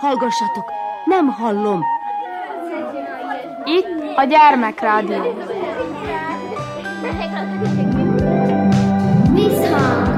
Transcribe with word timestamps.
Hallgassatok, 0.00 0.72
nem 1.04 1.28
hallom. 1.28 1.84
Itt 3.64 4.16
a 4.16 4.24
gyermekrádió. 4.24 5.34
Visszhang! 9.32 10.09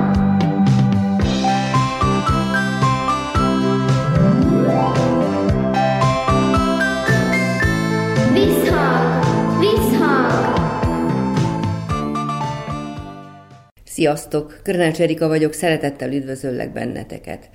Sziasztok! 14.03 14.61
Körnács 14.63 15.01
Erika 15.01 15.29
vagyok, 15.29 15.53
szeretettel 15.53 16.13
üdvözöllek 16.13 16.73
benneteket. 16.73 17.51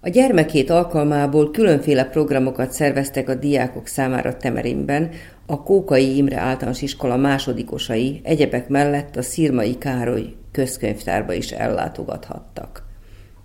A 0.00 0.08
gyermekét 0.08 0.70
alkalmából 0.70 1.50
különféle 1.50 2.04
programokat 2.04 2.72
szerveztek 2.72 3.28
a 3.28 3.34
diákok 3.34 3.86
számára 3.86 4.36
Temerinben, 4.36 5.10
a 5.46 5.62
Kókai 5.62 6.16
Imre 6.16 6.38
általános 6.38 6.82
iskola 6.82 7.16
másodikosai 7.16 8.20
egyebek 8.24 8.68
mellett 8.68 9.16
a 9.16 9.22
Szirmai 9.22 9.78
Károly 9.78 10.34
közkönyvtárba 10.52 11.32
is 11.32 11.50
ellátogathattak. 11.50 12.82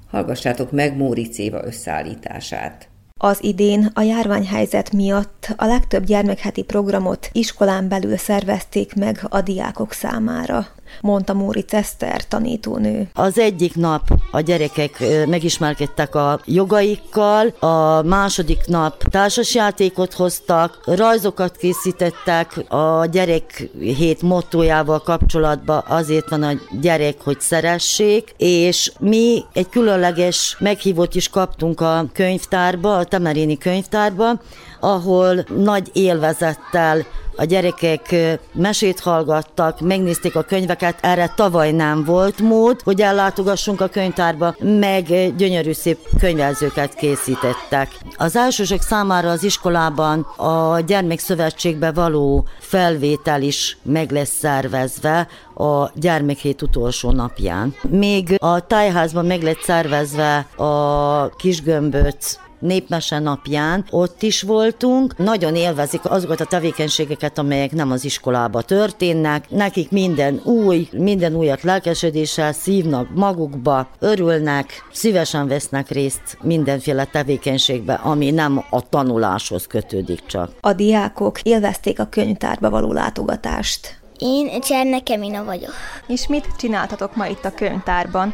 Hallgassátok 0.07 0.71
meg 0.71 0.97
Móricz 0.97 1.39
Éva 1.39 1.65
összeállítását. 1.65 2.87
Az 3.19 3.43
idén 3.43 3.89
a 3.93 4.01
járványhelyzet 4.01 4.91
miatt 4.91 5.53
a 5.55 5.65
legtöbb 5.65 6.03
gyermekheti 6.03 6.63
programot 6.63 7.29
iskolán 7.31 7.87
belül 7.87 8.17
szervezték 8.17 8.95
meg 8.95 9.19
a 9.29 9.41
diákok 9.41 9.91
számára 9.91 10.67
mondta 11.01 11.33
Móric 11.33 11.73
Eszter 11.73 12.27
tanítónő. 12.27 13.09
Az 13.13 13.39
egyik 13.39 13.75
nap 13.75 14.01
a 14.31 14.39
gyerekek 14.39 15.03
megismerkedtek 15.27 16.15
a 16.15 16.39
jogaikkal, 16.45 17.47
a 17.47 18.01
második 18.01 18.59
nap 18.65 19.03
társasjátékot 19.03 20.13
hoztak, 20.13 20.79
rajzokat 20.85 21.55
készítettek 21.55 22.71
a 22.71 23.05
gyerek 23.05 23.69
hét 23.79 24.21
mottójával 24.21 24.99
kapcsolatban 24.99 25.83
azért 25.87 26.29
van 26.29 26.43
a 26.43 26.51
gyerek, 26.81 27.21
hogy 27.23 27.39
szeressék, 27.39 28.33
és 28.37 28.91
mi 28.99 29.43
egy 29.53 29.69
különleges 29.69 30.57
meghívót 30.59 31.15
is 31.15 31.29
kaptunk 31.29 31.81
a 31.81 32.05
könyvtárba, 32.13 32.97
a 32.97 33.03
Temerini 33.03 33.57
könyvtárba, 33.57 34.41
ahol 34.79 35.45
nagy 35.57 35.89
élvezettel 35.93 37.05
a 37.35 37.43
gyerekek 37.43 38.15
mesét 38.53 38.99
hallgattak, 38.99 39.79
megnézték 39.79 40.35
a 40.35 40.41
könyveket, 40.41 40.97
erre 41.01 41.33
tavaly 41.35 41.71
nem 41.71 42.03
volt 42.03 42.39
mód, 42.39 42.81
hogy 42.81 43.01
ellátogassunk 43.01 43.81
a 43.81 43.87
könyvtárba, 43.87 44.55
meg 44.59 45.35
gyönyörű 45.35 45.71
szép 45.71 45.99
könyvelzőket 46.19 46.93
készítettek. 46.93 47.87
Az 48.15 48.35
elsősök 48.35 48.81
számára 48.81 49.29
az 49.29 49.43
iskolában 49.43 50.21
a 50.37 50.79
gyermekszövetségbe 50.79 51.91
való 51.91 52.47
felvétel 52.59 53.41
is 53.41 53.77
meg 53.81 54.11
lesz 54.11 54.37
szervezve 54.39 55.27
a 55.55 55.91
gyermekhét 55.95 56.61
utolsó 56.61 57.11
napján. 57.11 57.75
Még 57.89 58.35
a 58.37 58.67
tájházban 58.67 59.25
meg 59.25 59.41
lett 59.41 59.61
szervezve 59.61 60.37
a 60.55 61.29
kisgömböc 61.29 62.37
népmese 62.63 63.19
napján 63.19 63.85
ott 63.89 64.21
is 64.21 64.41
voltunk. 64.41 65.17
Nagyon 65.17 65.55
élvezik 65.55 66.01
azokat 66.03 66.41
a 66.41 66.45
tevékenységeket, 66.45 67.37
amelyek 67.37 67.71
nem 67.71 67.91
az 67.91 68.05
iskolába 68.05 68.61
történnek. 68.61 69.49
Nekik 69.49 69.91
minden 69.91 70.41
új, 70.43 70.87
minden 70.91 71.35
újat 71.35 71.61
lelkesedéssel 71.61 72.53
szívnak 72.53 73.07
magukba, 73.15 73.87
örülnek, 73.99 74.87
szívesen 74.91 75.47
vesznek 75.47 75.89
részt 75.89 76.37
mindenféle 76.41 77.05
tevékenységbe, 77.05 77.93
ami 77.93 78.31
nem 78.31 78.63
a 78.69 78.89
tanuláshoz 78.89 79.67
kötődik 79.67 80.25
csak. 80.25 80.51
A 80.59 80.73
diákok 80.73 81.41
élvezték 81.41 81.99
a 81.99 82.05
könyvtárba 82.05 82.69
való 82.69 82.91
látogatást. 82.91 84.01
Én 84.17 84.61
Cserne 84.61 84.99
Kemina 84.99 85.43
vagyok. 85.43 85.73
És 86.07 86.27
mit 86.27 86.47
csináltatok 86.57 87.15
ma 87.15 87.27
itt 87.27 87.45
a 87.45 87.53
könyvtárban? 87.53 88.33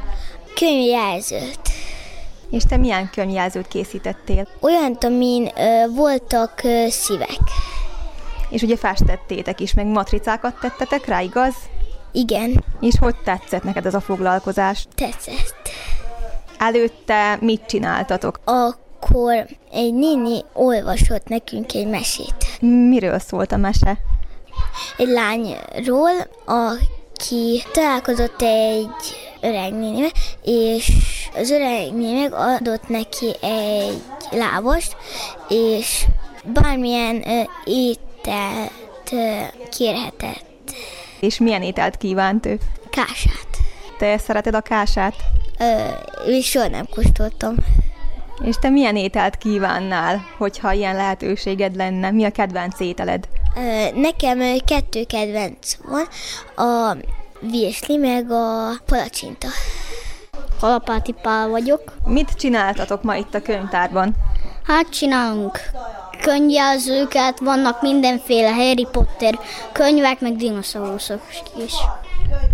Könyvjelzőt. 0.56 1.60
És 2.50 2.64
te 2.64 2.78
milyen 2.78 3.10
könyvjelzőt 3.14 3.68
készítettél? 3.68 4.48
Olyan, 4.60 4.98
amin 5.00 5.50
ö, 5.58 5.86
voltak 5.96 6.64
ö, 6.64 6.86
szívek. 6.90 7.40
És 8.50 8.62
ugye 8.62 8.78
festettétek 8.78 9.60
is, 9.60 9.74
meg 9.74 9.86
matricákat 9.86 10.60
tettetek 10.60 11.06
rá, 11.06 11.22
igaz? 11.22 11.54
Igen. 12.12 12.64
És 12.80 12.94
hogy 13.00 13.16
tetszett 13.24 13.64
neked 13.64 13.86
ez 13.86 13.94
a 13.94 14.00
foglalkozás? 14.00 14.88
Tetszett. 14.96 15.70
Előtte 16.58 17.38
mit 17.42 17.66
csináltatok? 17.66 18.40
Akkor 18.44 19.46
egy 19.72 19.94
néni 19.94 20.44
olvasott 20.54 21.28
nekünk 21.28 21.74
egy 21.74 21.88
mesét. 21.88 22.36
Miről 22.62 23.20
szólt 23.20 23.52
a 23.52 23.58
mese? 23.58 23.98
Egy 24.98 25.08
lányról, 25.08 26.12
aki 27.20 27.64
találkozott 27.72 28.42
egy 28.42 28.88
öreg 29.42 29.74
nénivel, 29.74 30.10
és 30.44 30.92
az 31.36 31.50
öreg 31.50 31.94
néni 31.94 32.26
adott 32.32 32.88
neki 32.88 33.36
egy 33.42 34.02
lábast, 34.32 34.96
és 35.50 36.06
bármilyen 36.44 37.24
ételt 37.64 39.12
kérhetett. 39.70 40.72
És 41.20 41.40
milyen 41.40 41.62
ételt 41.62 41.98
kívánt 41.98 42.46
ő? 42.46 42.58
Kását. 42.90 43.48
Te 43.98 44.18
szereted 44.18 44.56
a 44.56 44.62
kását? 44.62 45.16
Ö, 45.60 45.88
és 46.32 46.46
soha 46.50 46.68
nem 46.68 46.86
kóstoltam. 46.90 47.56
És 48.44 48.56
te 48.56 48.70
milyen 48.70 48.96
ételt 48.96 49.38
kívánnál, 49.38 50.22
hogyha 50.38 50.72
ilyen 50.72 50.96
lehetőséged 50.96 51.76
lenne? 51.76 52.12
Mi 52.12 52.24
a 52.24 52.32
kedvenc 52.32 52.80
ételed? 52.80 53.28
Nekem 53.96 54.40
kettő 54.66 55.04
kedvenc 55.04 55.76
van, 55.84 56.08
a 56.68 56.96
virsli 57.40 57.98
meg 57.98 58.32
a 58.32 58.72
palacsinta. 58.86 59.48
Kalapáti 60.60 61.16
Pál 61.22 61.48
vagyok. 61.48 61.94
Mit 62.06 62.32
csináltatok 62.34 63.04
ma 63.04 63.16
itt 63.16 63.34
a 63.34 63.42
könyvtárban? 63.42 64.16
Hát 64.64 64.90
csinálunk 64.90 65.60
könyvjelzőket, 66.22 67.40
vannak 67.40 67.82
mindenféle 67.82 68.50
Harry 68.50 68.88
Potter 68.92 69.40
könyvek, 69.72 70.20
meg 70.20 70.36
dinoszauruszok 70.36 71.22
is. 71.66 71.74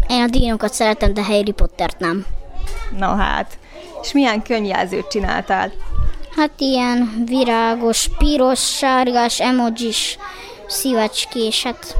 Én 0.07 0.21
a 0.21 0.27
dinokat 0.27 0.73
szeretem, 0.73 1.13
de 1.13 1.23
Harry 1.23 1.51
Pottert 1.51 1.99
nem. 1.99 2.25
Na 2.97 3.15
hát, 3.15 3.57
és 4.01 4.11
milyen 4.11 4.41
könyvjelzőt 4.41 5.07
csináltál? 5.07 5.71
Hát 6.35 6.51
ilyen 6.57 7.23
virágos, 7.25 8.09
piros, 8.17 8.75
sárgás, 8.75 9.39
emojis, 9.39 10.17
szívecskéset. 10.67 11.97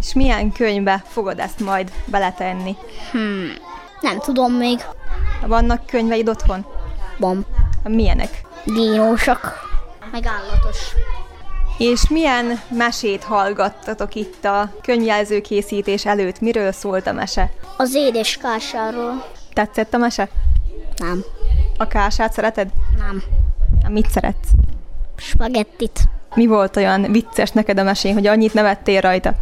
És 0.00 0.12
milyen 0.12 0.52
könyvbe 0.52 1.02
fogod 1.06 1.38
ezt 1.38 1.60
majd 1.60 1.92
beletenni? 2.04 2.76
Hmm, 3.10 3.52
nem 4.00 4.18
tudom 4.18 4.52
még. 4.52 4.84
Vannak 5.46 5.86
könyveid 5.86 6.28
otthon? 6.28 6.66
Van. 7.18 7.46
Milyenek? 7.84 8.40
Dinósak. 8.64 9.72
Meg 10.12 10.26
állatos. 10.26 10.78
És 11.78 12.08
milyen 12.08 12.60
mesét 12.68 13.24
hallgattatok 13.24 14.14
itt 14.14 14.44
a 14.44 14.72
könyvjelzőkészítés 14.82 16.06
előtt? 16.06 16.40
Miről 16.40 16.72
szólt 16.72 17.06
a 17.06 17.12
mese? 17.12 17.50
Az 17.76 17.94
édes 17.94 18.36
kásáról. 18.36 19.26
Tetszett 19.52 19.94
a 19.94 19.98
mese? 19.98 20.28
Nem. 20.96 21.24
A 21.78 21.86
kását 21.86 22.32
szereted? 22.32 22.68
Nem. 22.96 23.22
Mit 23.88 24.10
szeretsz? 24.10 24.48
Spagettit. 25.16 26.00
Mi 26.34 26.46
volt 26.46 26.76
olyan 26.76 27.12
vicces 27.12 27.50
neked 27.50 27.78
a 27.78 27.82
mesén, 27.82 28.12
hogy 28.12 28.26
annyit 28.26 28.54
nevettél 28.54 29.00
rajta? 29.00 29.32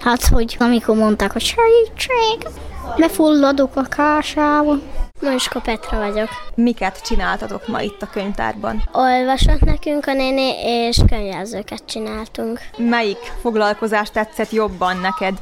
Hát, 0.00 0.24
hogy 0.26 0.56
amikor 0.58 0.96
mondták, 0.96 1.32
hogy 1.32 1.42
segítség, 1.42 2.48
befulladok 2.96 3.76
a 3.76 3.82
kásába. 3.82 4.78
Monska 5.22 5.60
Petra 5.60 5.98
vagyok. 5.98 6.28
Miket 6.54 7.00
csináltatok 7.02 7.68
ma 7.68 7.80
itt 7.80 8.02
a 8.02 8.06
könyvtárban? 8.06 8.88
Olvasott 8.92 9.60
nekünk 9.60 10.06
a 10.06 10.12
néni, 10.12 10.54
és 10.64 10.98
könyvjelzőket 11.08 11.82
csináltunk. 11.86 12.60
Melyik 12.76 13.32
foglalkozás 13.40 14.10
tetszett 14.10 14.50
jobban 14.50 14.96
neked? 14.96 15.38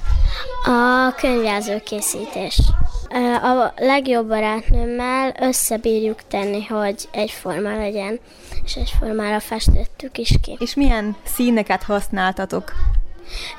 A 0.65 1.15
könyvjelzőkészítés. 1.15 2.61
A 3.43 3.73
legjobb 3.77 4.29
barátnőmmel 4.29 5.35
összebírjuk 5.41 6.19
tenni, 6.29 6.65
hogy 6.65 7.09
egyforma 7.11 7.77
legyen, 7.77 8.21
és 8.65 8.75
egyformára 8.75 9.41
festettük 9.41 10.19
is 10.19 10.35
ki. 10.43 10.57
És 10.59 10.75
milyen 10.75 11.17
színeket 11.25 11.83
használtatok? 11.83 12.73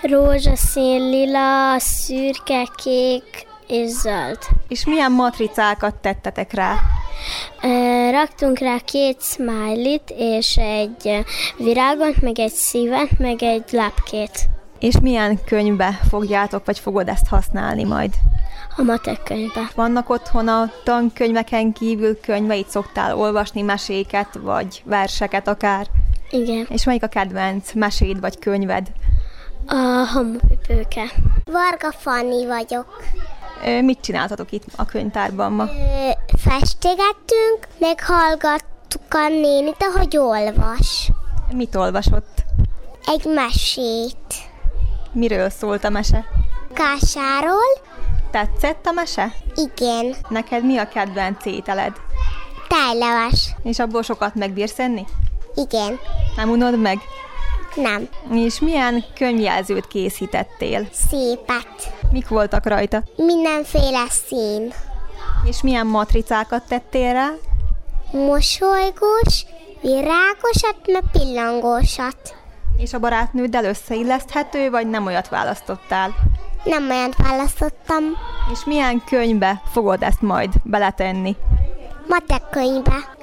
Rózsaszín, 0.01 1.09
lila, 1.09 1.79
szürke, 1.79 2.67
kék 2.83 3.49
és 3.71 3.89
zöld. 3.89 4.37
És 4.67 4.85
milyen 4.85 5.11
matricákat 5.11 5.95
tettetek 5.95 6.53
rá? 6.53 6.75
Raktunk 8.11 8.59
rá 8.59 8.77
két 8.85 9.21
smiley 9.21 9.99
és 10.17 10.57
egy 10.57 11.25
virágot, 11.57 12.21
meg 12.21 12.39
egy 12.39 12.51
szívet, 12.51 13.19
meg 13.19 13.43
egy 13.43 13.63
lápkét. 13.71 14.49
És 14.79 14.99
milyen 15.01 15.39
könyvbe 15.45 15.99
fogjátok, 16.09 16.65
vagy 16.65 16.79
fogod 16.79 17.07
ezt 17.07 17.27
használni 17.27 17.83
majd? 17.83 18.13
A 18.77 18.81
matek 18.81 19.23
könyvbe. 19.23 19.71
Vannak 19.75 20.09
otthon 20.09 20.47
a 20.47 20.71
tankönyveken 20.83 21.73
kívül 21.73 22.19
könyveit, 22.19 22.69
szoktál 22.69 23.17
olvasni 23.17 23.61
meséket, 23.61 24.39
vagy 24.41 24.81
verseket 24.85 25.47
akár? 25.47 25.87
Igen. 26.29 26.65
És 26.69 26.83
melyik 26.83 27.03
a 27.03 27.07
kedvenc 27.07 27.73
meséd 27.73 28.19
vagy 28.19 28.39
könyved? 28.39 28.87
A 29.67 30.07
homopipőke. 30.13 31.03
Varga 31.45 31.91
Fanni 31.91 32.45
vagyok. 32.45 33.03
Mit 33.81 33.99
csináltatok 34.01 34.51
itt 34.51 34.63
a 34.75 34.85
könyvtárban 34.85 35.51
ma? 35.51 35.65
Festegettünk, 36.37 37.67
meghallgattuk 37.77 39.13
a 39.13 39.27
nénit, 39.27 39.75
ahogy 39.79 40.17
olvas. 40.17 41.09
Mit 41.53 41.75
olvasott? 41.75 42.43
Egy 43.05 43.25
mesét. 43.25 44.35
Miről 45.11 45.49
szólt 45.49 45.83
a 45.83 45.89
mese? 45.89 46.25
Kásáról? 46.73 47.79
Tetszett 48.31 48.85
a 48.85 48.91
mese? 48.91 49.33
Igen. 49.55 50.15
Neked 50.29 50.65
mi 50.65 50.77
a 50.77 50.87
kedvenc 50.87 51.45
ételed? 51.45 51.93
Tájleves. 52.67 53.55
És 53.63 53.79
abból 53.79 54.01
sokat 54.03 54.35
megbírsz 54.35 54.79
enni? 54.79 55.05
Igen. 55.55 55.99
Nem 56.35 56.49
unod 56.49 56.79
meg? 56.79 56.97
Nem. 57.75 58.07
És 58.33 58.59
milyen 58.59 59.03
könyvjelzőt 59.15 59.87
készítettél? 59.87 60.87
Szépet. 61.09 61.93
Mik 62.11 62.27
voltak 62.27 62.65
rajta? 62.65 63.03
Mindenféle 63.15 64.05
szín. 64.09 64.73
És 65.45 65.61
milyen 65.61 65.87
matricákat 65.87 66.63
tettél 66.67 67.13
rá? 67.13 67.29
Mosolygós, 68.11 69.45
virágosat, 69.81 70.77
meg 70.85 71.03
pillangósat. 71.11 72.35
És 72.77 72.93
a 72.93 72.99
barátnőddel 72.99 73.65
összeilleszthető, 73.65 74.69
vagy 74.69 74.87
nem 74.89 75.05
olyat 75.05 75.29
választottál? 75.29 76.15
Nem 76.63 76.89
olyat 76.89 77.15
választottam. 77.15 78.03
És 78.51 78.59
milyen 78.65 79.03
könyvbe 79.05 79.61
fogod 79.71 80.03
ezt 80.03 80.21
majd 80.21 80.49
beletenni? 80.63 81.35
Matek 82.07 82.49
könyvbe. 82.49 83.15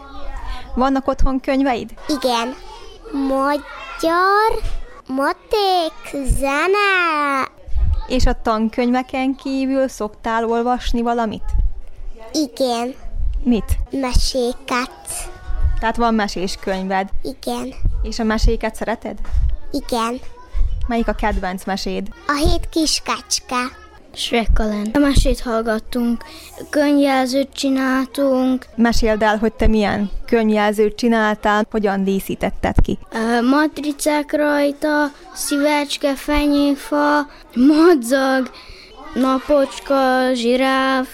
Vannak 0.75 1.09
otthon 1.09 1.41
könyveid? 1.41 1.91
Igen. 2.07 2.55
Magyar, 4.01 4.61
maték, 5.07 6.27
zene. 6.27 7.49
És 8.07 8.27
a 8.27 8.43
tankönyveken 8.43 9.35
kívül 9.35 9.89
szoktál 9.89 10.45
olvasni 10.45 11.03
valamit? 11.03 11.43
Igen. 12.33 12.95
Mit? 13.43 13.79
Meséket. 13.91 14.91
Tehát 15.81 15.97
van 15.97 16.15
mesés 16.15 16.57
könyved. 16.61 17.09
Igen. 17.23 17.75
És 18.03 18.19
a 18.19 18.25
meséket 18.25 18.75
szereted? 18.75 19.19
Igen. 19.71 20.21
Melyik 20.87 21.09
a 21.09 21.13
kedvenc 21.13 21.65
meséd? 21.65 22.09
A 22.27 22.33
hét 22.33 22.69
kis 22.69 23.03
kecske. 23.05 23.88
Srekkalen. 24.19 24.91
A 24.93 24.99
mesét 24.99 25.41
hallgattunk, 25.41 26.25
könyvjelzőt 26.71 27.49
csináltunk, 27.53 28.67
Meséld 28.77 29.23
el, 29.23 29.37
hogy 29.39 29.53
te 29.53 29.67
milyen 29.67 30.11
könyvjelzőt 30.27 30.97
csináltál, 30.97 31.67
hogyan 31.71 32.05
díszítetted 32.05 32.75
ki. 32.83 32.99
ö, 33.13 33.43
matricák 33.49 34.33
rajta, 34.33 35.11
szívecske, 35.35 36.15
fenyéfa, 36.15 37.27
madzag, 37.55 38.51
napocska, 39.15 40.31
zsiráf, 40.35 41.09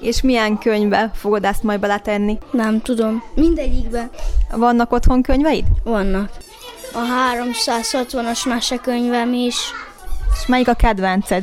És 0.00 0.20
milyen 0.22 0.58
könyvbe 0.58 1.10
fogod 1.14 1.44
ezt 1.44 1.62
majd 1.62 1.80
beletenni? 1.80 2.38
nem 2.52 2.80
tudom. 2.80 3.22
Mindegyikben 3.34 4.10
Vannak 4.52 4.92
otthon 4.92 5.22
könyveid? 5.22 5.64
vannak. 5.84 6.30
A 6.92 6.98
360-as 6.98 8.48
mesekönyvem 8.48 9.32
is. 9.32 9.56
És 10.40 10.46
melyik 10.46 10.68
a 10.68 10.74
kedvenced? 10.74 11.42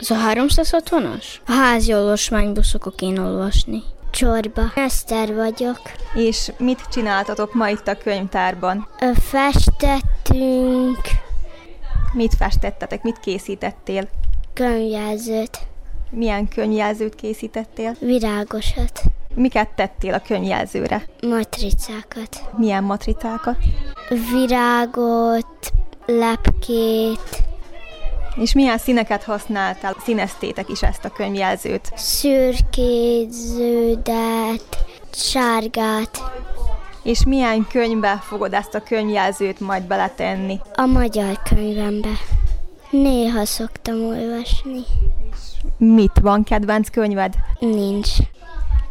Az 0.00 0.10
a 0.10 0.14
360-as? 0.14 1.24
A 1.46 1.52
házi 1.52 1.94
olvasmányból 1.94 2.62
szokok 2.62 3.00
én 3.00 3.18
olvasni. 3.18 3.82
Csorba. 4.10 4.62
Eszter 4.74 5.34
vagyok. 5.34 5.80
És 6.14 6.52
mit 6.58 6.80
csináltatok 6.90 7.54
ma 7.54 7.68
itt 7.68 7.88
a 7.88 7.96
könyvtárban? 7.98 8.88
Ö, 9.00 9.10
Festettünk 9.20 10.98
Mit 12.12 12.34
festettetek, 12.34 13.02
mit 13.02 13.20
készítettél? 13.20 14.08
könyvjelzőt. 14.52 15.58
Milyen 16.10 16.48
könyvjelzőt 16.48 17.14
készítettél? 17.14 17.94
Virágosat. 18.00 19.00
Miket 19.34 19.68
tettél 19.68 20.14
a 20.14 20.20
könyvjelzőre? 20.26 21.04
Matricákat. 21.22 22.42
Milyen 22.56 22.84
matricákat? 22.84 23.56
Virágot, 24.32 25.70
lepkét, 26.06 27.42
És 28.40 28.52
milyen 28.52 28.78
színeket 28.78 29.22
használtál? 29.22 29.96
Színeztétek 30.04 30.68
is 30.68 30.82
ezt 30.82 31.04
a 31.04 31.10
könyvjelzőt. 31.10 31.92
szürkét, 31.94 33.30
zöldet, 33.30 34.84
sárgát. 35.12 36.22
És 37.02 37.24
milyen 37.24 37.66
könyvbe 37.70 38.18
fogod 38.22 38.54
ezt 38.54 38.74
a 38.74 38.82
könyvjelzőt 38.82 39.60
majd 39.60 39.82
beletenni? 39.82 40.60
A 40.74 40.86
magyar 40.86 41.42
könyvembe. 41.42 42.08
Néha 42.90 43.44
szoktam 43.44 44.04
olvasni. 44.04 44.80
Mit 45.76 46.18
van 46.20 46.44
kedvenc 46.44 46.90
könyved? 46.90 47.34
Nincs. 47.58 48.10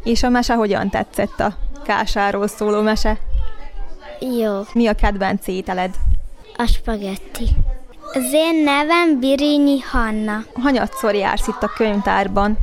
És 0.03 0.23
a 0.23 0.29
mese 0.29 0.53
hogyan 0.53 0.89
tetszett 0.89 1.39
a 1.39 1.57
kásáról 1.83 2.47
szóló 2.47 2.81
mese? 2.81 3.17
Jó. 4.39 4.61
Mi 4.73 4.88
a 4.88 4.93
kedvenc 4.93 5.47
ételed? 5.47 5.95
A 6.57 6.65
spagetti. 6.65 7.47
Az 8.13 8.33
én 8.33 8.63
nevem 8.63 9.19
Birinyi 9.19 9.80
Hanna. 9.80 10.44
Hanyatszor 10.62 11.15
jársz 11.15 11.48
itt 11.48 11.63
a 11.63 11.74
könyvtárban? 11.75 12.57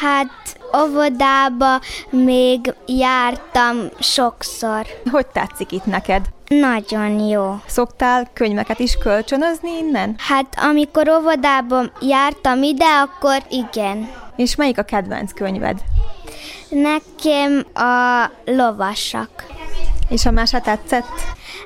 Hát 0.00 0.58
óvodába 0.82 1.80
még 2.10 2.74
jártam 2.86 3.76
sokszor. 3.98 4.86
Hogy 5.10 5.26
tetszik 5.26 5.72
itt 5.72 5.84
neked? 5.84 6.26
Nagyon 6.48 7.20
jó. 7.20 7.60
Szoktál 7.66 8.28
könyveket 8.32 8.78
is 8.78 8.94
kölcsönözni 8.94 9.70
innen? 9.78 10.14
Hát 10.18 10.46
amikor 10.56 11.08
óvodában 11.08 11.92
jártam 12.00 12.62
ide, 12.62 12.84
akkor 12.84 13.42
igen. 13.48 14.10
És 14.36 14.54
melyik 14.54 14.78
a 14.78 14.82
kedvenc 14.82 15.32
könyved? 15.32 15.78
Nekem 16.68 17.66
a 17.74 18.24
lovasak. 18.44 19.46
És 20.08 20.26
a 20.26 20.30
mese 20.30 20.60
tetszett? 20.60 21.06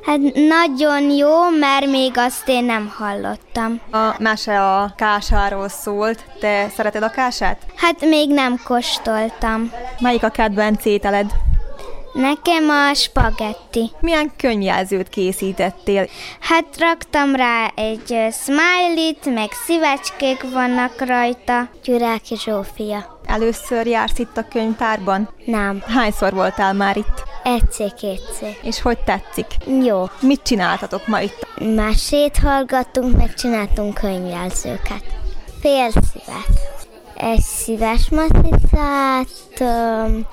Hát 0.02 0.18
nagyon 0.34 1.10
jó, 1.10 1.48
mert 1.60 1.86
még 1.86 2.12
azt 2.18 2.48
én 2.48 2.64
nem 2.64 2.92
hallottam. 2.96 3.80
A 3.90 4.14
mese 4.18 4.60
a 4.62 4.92
kásáról 4.96 5.68
szólt. 5.68 6.24
Te 6.40 6.68
szereted 6.76 7.02
a 7.02 7.10
kását? 7.10 7.58
Hát 7.76 8.00
még 8.00 8.30
nem 8.30 8.60
kóstoltam. 8.64 9.70
Melyik 10.00 10.22
a 10.22 10.28
kedvenc 10.28 10.84
ételed? 10.84 11.30
Nekem 12.12 12.68
a 12.68 12.94
spagetti. 12.94 13.90
Milyen 14.00 14.32
könyvjelzőt 14.36 15.08
készítettél? 15.08 16.06
Hát 16.40 16.78
raktam 16.78 17.34
rá 17.34 17.66
egy 17.74 18.12
ö, 18.12 18.26
smiley-t, 18.30 19.34
meg 19.34 19.48
szívecskék 19.66 20.42
vannak 20.52 21.06
rajta. 21.06 21.68
Gyuráki 21.84 22.36
Zsófia. 22.36 23.20
Először 23.26 23.86
jársz 23.86 24.18
itt 24.18 24.36
a 24.36 24.48
könyvtárban? 24.48 25.28
Nem. 25.44 25.82
Hányszor 25.86 26.32
voltál 26.32 26.72
már 26.72 26.96
itt? 26.96 27.22
Egyszer-kétszer. 27.42 28.56
És 28.62 28.80
hogy 28.80 28.98
tetszik? 28.98 29.46
Jó. 29.84 30.04
Mit 30.20 30.42
csináltatok 30.42 31.06
ma 31.06 31.20
itt? 31.20 31.46
Mesét 31.74 32.36
hallgattunk, 32.36 33.16
meg 33.16 33.34
csináltunk 33.34 33.94
könyvjelzőket. 33.94 35.04
Fél 35.60 35.90
szívet. 35.90 36.81
Egy 37.22 37.40
szíves 37.40 38.08
matricát, 38.08 39.28
öm, 39.60 40.26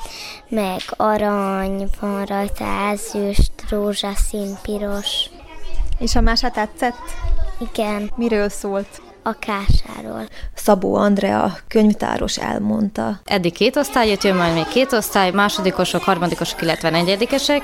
meg 0.48 0.82
arany 0.98 1.88
van 2.00 2.26
rajta, 2.26 2.66
ezüst, 2.66 3.52
rózsaszín, 3.70 4.58
piros. 4.62 5.30
És 6.00 6.16
a 6.16 6.22
mese 6.22 6.50
tetszett? 6.50 6.98
Igen, 7.74 8.12
Miről 8.16 8.50
szólt? 8.50 9.02
A 9.30 9.36
kásáról. 9.40 10.28
Szabó 10.56 10.96
Andrea 10.96 11.58
könyvtáros 11.68 12.38
elmondta. 12.38 13.20
Eddig 13.26 13.54
két 13.54 13.76
osztály 13.76 14.10
jött, 14.10 14.24
jön 14.24 14.36
majd 14.36 14.54
még 14.54 14.68
két 14.68 14.94
osztály, 14.94 15.32
másodikosok, 15.32 16.04
harmadikosok, 16.04 16.62
illetve 16.62 16.90
negyedikesek. 16.90 17.62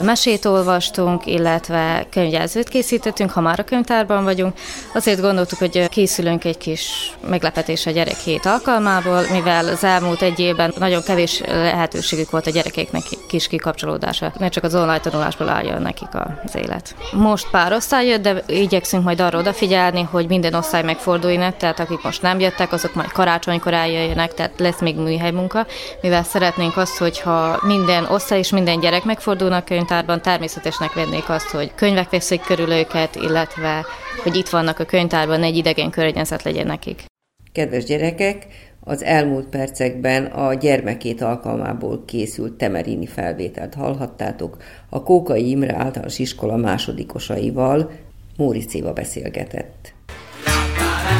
Mesét 0.00 0.44
olvastunk, 0.44 1.26
illetve 1.26 2.06
könyvjelzőt 2.10 2.68
készítettünk, 2.68 3.30
ha 3.30 3.40
már 3.40 3.58
a 3.58 3.64
könyvtárban 3.64 4.24
vagyunk. 4.24 4.54
Azért 4.94 5.20
gondoltuk, 5.20 5.58
hogy 5.58 5.88
készülünk 5.88 6.44
egy 6.44 6.58
kis 6.58 7.12
meglepetés 7.28 7.86
a 7.86 7.90
gyerek 7.90 8.18
hét 8.18 8.46
alkalmából, 8.46 9.22
mivel 9.30 9.68
az 9.68 9.84
elmúlt 9.84 10.22
egy 10.22 10.38
évben 10.38 10.74
nagyon 10.78 11.02
kevés 11.02 11.40
lehetőségük 11.40 12.30
volt 12.30 12.46
a 12.46 12.50
gyerekeknek 12.50 13.02
kis 13.28 13.48
kikapcsolódása. 13.48 14.32
Ne 14.38 14.48
csak 14.48 14.64
az 14.64 14.74
online 14.74 15.00
tanulásból 15.00 15.48
álljon 15.48 15.82
nekik 15.82 16.08
az 16.44 16.54
élet. 16.54 16.94
Most 17.12 17.50
pár 17.50 17.72
osztály 17.72 18.06
jött, 18.06 18.22
de 18.22 18.42
igyekszünk 18.46 19.04
majd 19.04 19.20
arra 19.20 19.38
odafigyelni, 19.38 20.08
hogy 20.10 20.26
minden 20.26 20.54
osztály 20.54 20.82
meg 20.82 20.96
forduljanak, 21.08 21.56
tehát 21.56 21.80
akik 21.80 22.02
most 22.02 22.22
nem 22.22 22.40
jöttek, 22.40 22.72
azok 22.72 22.94
majd 22.94 23.12
karácsonykor 23.12 23.74
eljöjjenek, 23.74 24.34
tehát 24.34 24.52
lesz 24.58 24.80
még 24.80 24.96
műhely 24.96 25.30
munka, 25.30 25.66
mivel 26.02 26.22
szeretnénk 26.22 26.76
azt, 26.76 26.98
hogyha 26.98 27.60
minden 27.66 28.04
osztály 28.04 28.38
és 28.38 28.50
minden 28.50 28.80
gyerek 28.80 29.04
megfordulnak 29.04 29.64
könyvtárban, 29.64 30.22
természetesnek 30.22 30.92
vennék 30.92 31.28
azt, 31.28 31.50
hogy 31.50 31.74
könyvek 31.74 32.10
veszik 32.10 32.40
körül 32.40 32.72
őket, 32.72 33.16
illetve 33.16 33.84
hogy 34.22 34.36
itt 34.36 34.48
vannak 34.48 34.78
a 34.78 34.84
könyvtárban, 34.84 35.42
egy 35.42 35.56
idegen 35.56 35.90
környezet 35.90 36.42
legyen 36.42 36.66
nekik. 36.66 37.04
Kedves 37.52 37.84
gyerekek, 37.84 38.46
az 38.80 39.02
elmúlt 39.02 39.48
percekben 39.48 40.24
a 40.24 40.54
gyermekét 40.54 41.20
alkalmából 41.20 42.04
készült 42.04 42.52
temerini 42.52 43.06
felvételt 43.06 43.74
hallhattátok 43.74 44.56
a 44.88 45.02
Kókai 45.02 45.50
Imre 45.50 45.76
általános 45.76 46.18
iskola 46.18 46.56
másodikosaival, 46.56 47.90
Móricz 48.36 48.74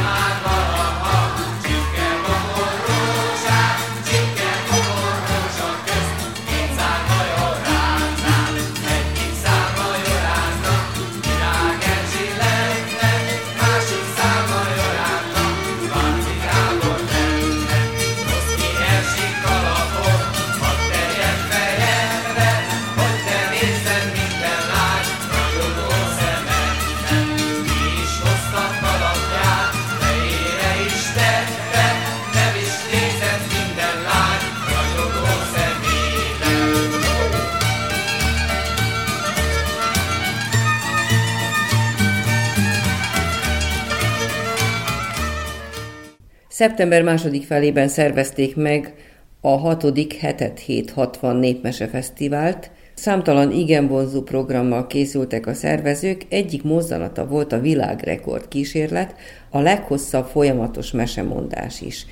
Éva 0.08 0.14
beszélgetett. 0.16 0.57
Szeptember 46.58 47.02
második 47.02 47.44
felében 47.44 47.88
szervezték 47.88 48.56
meg 48.56 48.94
a 49.40 49.48
hatodik 49.48 50.12
hetet 50.12 50.58
760 50.58 51.36
népmese 51.36 51.88
fesztivált. 51.88 52.70
Számtalan 52.94 53.52
igen 53.52 53.88
vonzó 53.88 54.22
programmal 54.22 54.86
készültek 54.86 55.46
a 55.46 55.54
szervezők, 55.54 56.26
egyik 56.28 56.62
mozzanata 56.62 57.26
volt 57.26 57.52
a 57.52 57.60
világrekord 57.60 58.48
kísérlet, 58.48 59.14
a 59.50 59.60
leghosszabb 59.60 60.26
folyamatos 60.26 60.90
mesemondás 60.90 61.80
is. 61.80 62.06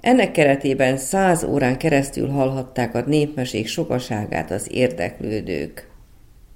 Ennek 0.00 0.30
keretében 0.30 0.96
száz 0.96 1.44
órán 1.44 1.78
keresztül 1.78 2.28
hallhatták 2.28 2.94
a 2.94 3.04
népmesék 3.06 3.66
sokaságát 3.66 4.50
az 4.50 4.66
érdeklődők. 4.70 5.91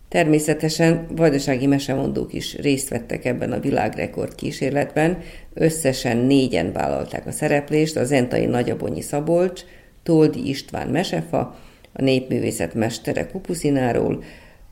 Természetesen 0.08 1.06
vajdasági 1.16 1.66
mesemondók 1.66 2.32
is 2.32 2.56
részt 2.56 2.88
vettek 2.88 3.24
ebben 3.24 3.52
a 3.52 3.60
világrekord 3.60 4.34
kísérletben, 4.34 5.18
összesen 5.54 6.16
négyen 6.16 6.72
vállalták 6.72 7.26
a 7.26 7.32
szereplést, 7.32 7.96
a 7.96 8.04
Zentai 8.04 8.46
Nagyabonyi 8.46 9.00
Szabolcs, 9.00 9.60
Toldi 10.02 10.48
István 10.48 10.88
Mesefa, 10.88 11.58
a 11.92 12.02
népművészet 12.02 12.74
mestere 12.74 13.26
Kupuszináról, 13.26 14.22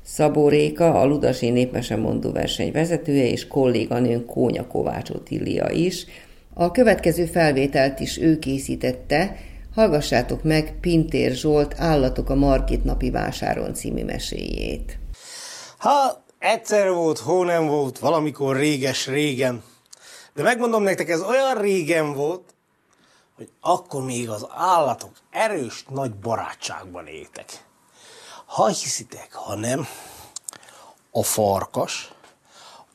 Szabó 0.03 0.49
Réka, 0.49 1.01
a 1.01 1.05
Ludasi 1.07 1.51
Népmesemondó 1.51 2.33
verseny 2.33 2.73
vezetője 2.73 3.27
és 3.27 3.47
kolléganőn 3.47 4.27
Kónya 4.27 4.67
Kovács 4.67 5.11
Otília 5.11 5.71
is. 5.71 6.07
A 6.55 6.71
következő 6.71 7.25
felvételt 7.25 8.01
is 8.01 8.19
ő 8.19 8.39
készítette, 8.39 9.37
hallgassátok 9.75 10.43
meg 10.43 10.75
Pintér 10.81 11.33
Zsolt 11.33 11.75
Állatok 11.79 12.31
a 12.31 12.35
Margit 12.35 12.85
napi 12.85 13.11
vásáron 13.11 13.75
című 13.75 14.05
meséjét. 14.05 14.99
Ha 15.85 16.23
egyszer 16.39 16.93
volt, 16.93 17.19
hó 17.19 17.43
nem 17.43 17.67
volt, 17.67 17.99
valamikor 17.99 18.57
réges-régen. 18.57 19.65
De 20.35 20.43
megmondom 20.43 20.83
nektek, 20.83 21.09
ez 21.09 21.21
olyan 21.21 21.59
régen 21.59 22.13
volt, 22.13 22.55
hogy 23.37 23.51
akkor 23.61 24.03
még 24.03 24.31
az 24.31 24.47
állatok 24.51 25.11
erős 25.31 25.85
nagy 25.89 26.15
barátságban 26.15 27.07
éltek. 27.07 27.65
Ha 28.45 28.67
hiszitek, 28.67 29.33
ha 29.33 29.55
nem, 29.55 29.87
a 31.11 31.23
farkas, 31.23 32.13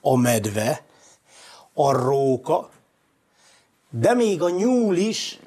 a 0.02 0.18
medve, 0.18 0.84
a 1.74 1.92
róka, 1.92 2.70
de 3.90 4.14
még 4.14 4.42
a 4.42 4.50
nyúl 4.50 4.96
is 4.96 5.40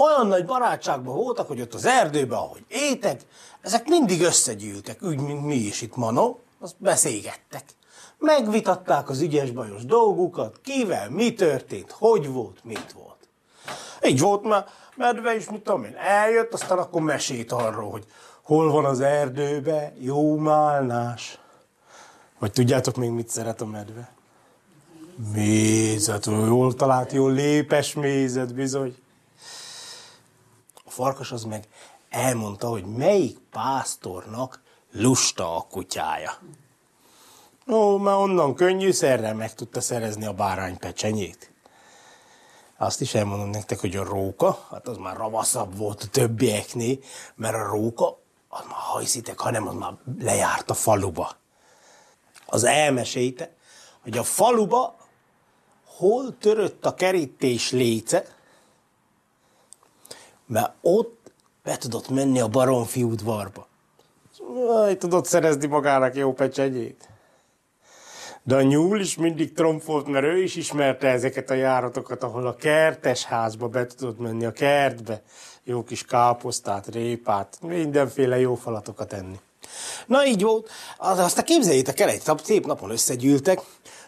olyan 0.00 0.26
nagy 0.26 0.44
barátságban 0.44 1.16
voltak, 1.16 1.46
hogy 1.46 1.60
ott 1.60 1.74
az 1.74 1.86
erdőben, 1.86 2.38
ahogy 2.38 2.64
étek, 2.68 3.20
ezek 3.60 3.88
mindig 3.88 4.22
összegyűltek, 4.22 5.02
úgy, 5.02 5.20
mint 5.20 5.44
mi 5.44 5.54
is 5.54 5.82
itt 5.82 5.96
manó, 5.96 6.40
azt 6.60 6.74
beszélgettek. 6.78 7.64
Megvitatták 8.18 9.08
az 9.08 9.20
ügyes-bajos 9.20 9.84
dolgukat, 9.84 10.60
kivel, 10.62 11.10
mi 11.10 11.34
történt, 11.34 11.90
hogy 11.90 12.32
volt, 12.32 12.64
mit 12.64 12.92
volt. 12.92 13.28
Így 14.04 14.20
volt 14.20 14.42
már, 14.42 14.64
medve 14.96 15.34
is, 15.34 15.50
mit 15.50 15.62
tudom 15.62 15.84
én, 15.84 15.96
eljött, 15.96 16.52
aztán 16.52 16.78
akkor 16.78 17.02
mesét 17.02 17.52
arról, 17.52 17.90
hogy 17.90 18.04
hol 18.42 18.70
van 18.70 18.84
az 18.84 19.00
erdőbe 19.00 19.92
jó 19.98 20.36
málnás. 20.36 21.38
Vagy 22.38 22.52
tudjátok 22.52 22.96
még, 22.96 23.10
mit 23.10 23.28
szeret 23.28 23.60
a 23.60 23.66
medve? 23.66 24.12
Mézet, 25.34 26.26
jól 26.26 26.74
talált, 26.74 27.12
jól 27.12 27.32
lépes 27.32 27.94
mézet, 27.94 28.54
bizony. 28.54 28.96
A 30.90 30.92
farkas 30.92 31.32
az 31.32 31.44
meg 31.44 31.68
elmondta, 32.08 32.68
hogy 32.68 32.84
melyik 32.84 33.38
pásztornak 33.50 34.62
lusta 34.92 35.56
a 35.56 35.66
kutyája. 35.70 36.38
Ó, 37.68 37.96
már 37.96 38.14
onnan 38.14 38.54
könnyű 38.54 38.90
szerrel 38.90 39.34
meg 39.34 39.54
tudta 39.54 39.80
szerezni 39.80 40.26
a 40.26 40.32
bárány 40.32 40.78
pecsenyét. 40.78 41.52
Azt 42.78 43.00
is 43.00 43.14
elmondom 43.14 43.50
nektek, 43.50 43.80
hogy 43.80 43.96
a 43.96 44.04
róka, 44.04 44.66
hát 44.70 44.88
az 44.88 44.96
már 44.96 45.16
ravaszabb 45.16 45.76
volt 45.76 46.02
a 46.02 46.06
többieknél, 46.06 46.98
mert 47.34 47.54
a 47.54 47.66
róka, 47.66 48.18
az 48.48 48.64
már 48.68 48.78
hajszitek, 48.78 49.38
hanem 49.38 49.68
az 49.68 49.74
már 49.74 49.92
lejárt 50.18 50.70
a 50.70 50.74
faluba. 50.74 51.36
Az 52.46 52.64
elmesélte, 52.64 53.54
hogy 54.02 54.18
a 54.18 54.22
faluba 54.22 54.96
hol 55.84 56.38
törött 56.38 56.86
a 56.86 56.94
kerítés 56.94 57.70
léce, 57.70 58.38
mert 60.50 60.72
ott 60.80 61.32
be 61.62 61.76
tudott 61.76 62.08
menni 62.08 62.40
a 62.40 62.48
baromfi 62.48 63.02
udvarba. 63.02 63.66
Aj, 64.68 64.96
tudott 64.96 65.26
szerezni 65.26 65.66
magának 65.66 66.14
jó 66.14 66.32
pecsenyét. 66.32 67.08
De 68.42 68.54
a 68.56 68.62
nyúl 68.62 69.00
is 69.00 69.16
mindig 69.16 69.52
tromfolt, 69.52 70.06
mert 70.06 70.24
ő 70.24 70.42
is 70.42 70.56
ismerte 70.56 71.08
ezeket 71.08 71.50
a 71.50 71.54
járatokat, 71.54 72.22
ahol 72.22 72.46
a 72.46 72.54
kertes 72.54 73.24
házba 73.24 73.68
be 73.68 73.86
tudott 73.86 74.18
menni, 74.18 74.44
a 74.44 74.52
kertbe. 74.52 75.22
Jó 75.64 75.84
kis 75.84 76.04
káposztát, 76.04 76.86
répát, 76.86 77.58
mindenféle 77.62 78.38
jó 78.38 78.54
falatokat 78.54 79.12
enni. 79.12 79.40
Na 80.06 80.26
így 80.26 80.42
volt, 80.42 80.70
aztán 80.98 81.44
képzeljétek 81.44 82.00
el, 82.00 82.08
egy 82.08 82.22
szép 82.42 82.66
napon 82.66 82.90
összegyűltek, 82.90 83.60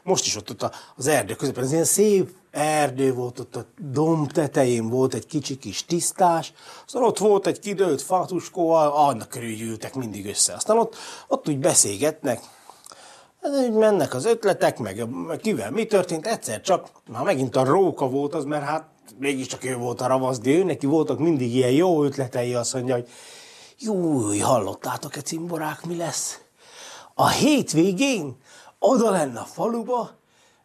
most 0.02 0.26
is 0.26 0.37
ott, 0.37 0.50
ott 0.50 0.70
az 0.96 1.06
erdő 1.06 1.34
közepén, 1.34 1.62
ez 1.62 1.72
ilyen 1.72 1.84
szép 1.84 2.30
erdő 2.52 3.14
volt, 3.14 3.38
ott 3.38 3.56
a 3.56 3.64
domb 3.78 4.32
tetején 4.32 4.88
volt 4.88 5.14
egy 5.14 5.26
kicsi 5.26 5.56
kis 5.56 5.85
tisztás, 5.85 6.52
aztán 6.87 7.02
ott 7.02 7.18
volt 7.18 7.47
egy 7.47 7.59
kidőlt 7.59 8.02
fatuskó, 8.02 8.71
annak 8.71 9.28
körül 9.28 9.54
gyűltek 9.54 9.94
mindig 9.94 10.26
össze. 10.26 10.54
Aztán 10.54 10.78
ott, 10.78 10.97
ott 11.28 11.49
úgy 11.49 11.59
beszélgetnek, 11.59 12.40
ez 13.40 13.59
úgy 13.59 13.73
mennek 13.73 14.14
az 14.14 14.25
ötletek, 14.25 14.78
meg, 14.78 15.09
meg 15.09 15.38
kivel 15.38 15.71
mi 15.71 15.87
történt, 15.87 16.26
egyszer 16.26 16.61
csak, 16.61 16.88
már 17.09 17.23
megint 17.23 17.56
a 17.56 17.64
róka 17.64 18.09
volt 18.09 18.35
az, 18.35 18.44
mert 18.44 18.64
hát 18.64 18.88
mégiscsak 19.18 19.64
ő 19.64 19.76
volt 19.76 20.00
a 20.00 20.06
ravasz, 20.06 20.38
de 20.38 20.50
ő 20.50 20.64
neki 20.64 20.87
voltak 20.87 21.18
mindig 21.18 21.54
ilyen 21.54 21.71
jó 21.71 22.04
ötletei, 22.04 22.54
azt 22.54 22.75
mondja, 22.75 22.94
hogy 22.94 23.09
jó, 23.78 24.21
hallottátok-e 24.40 25.21
cimborák, 25.21 25.85
mi 25.85 25.97
lesz? 25.97 26.40
A 27.14 27.28
hétvégén 27.28 28.37
oda 28.78 29.11
lenne 29.11 29.40
a 29.40 29.44
faluba, 29.44 30.11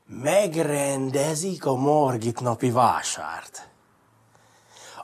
megrendezik 0.08 1.66
a 1.66 1.76
Margit 1.76 2.40
napi 2.40 2.72
vásárt. 2.72 3.68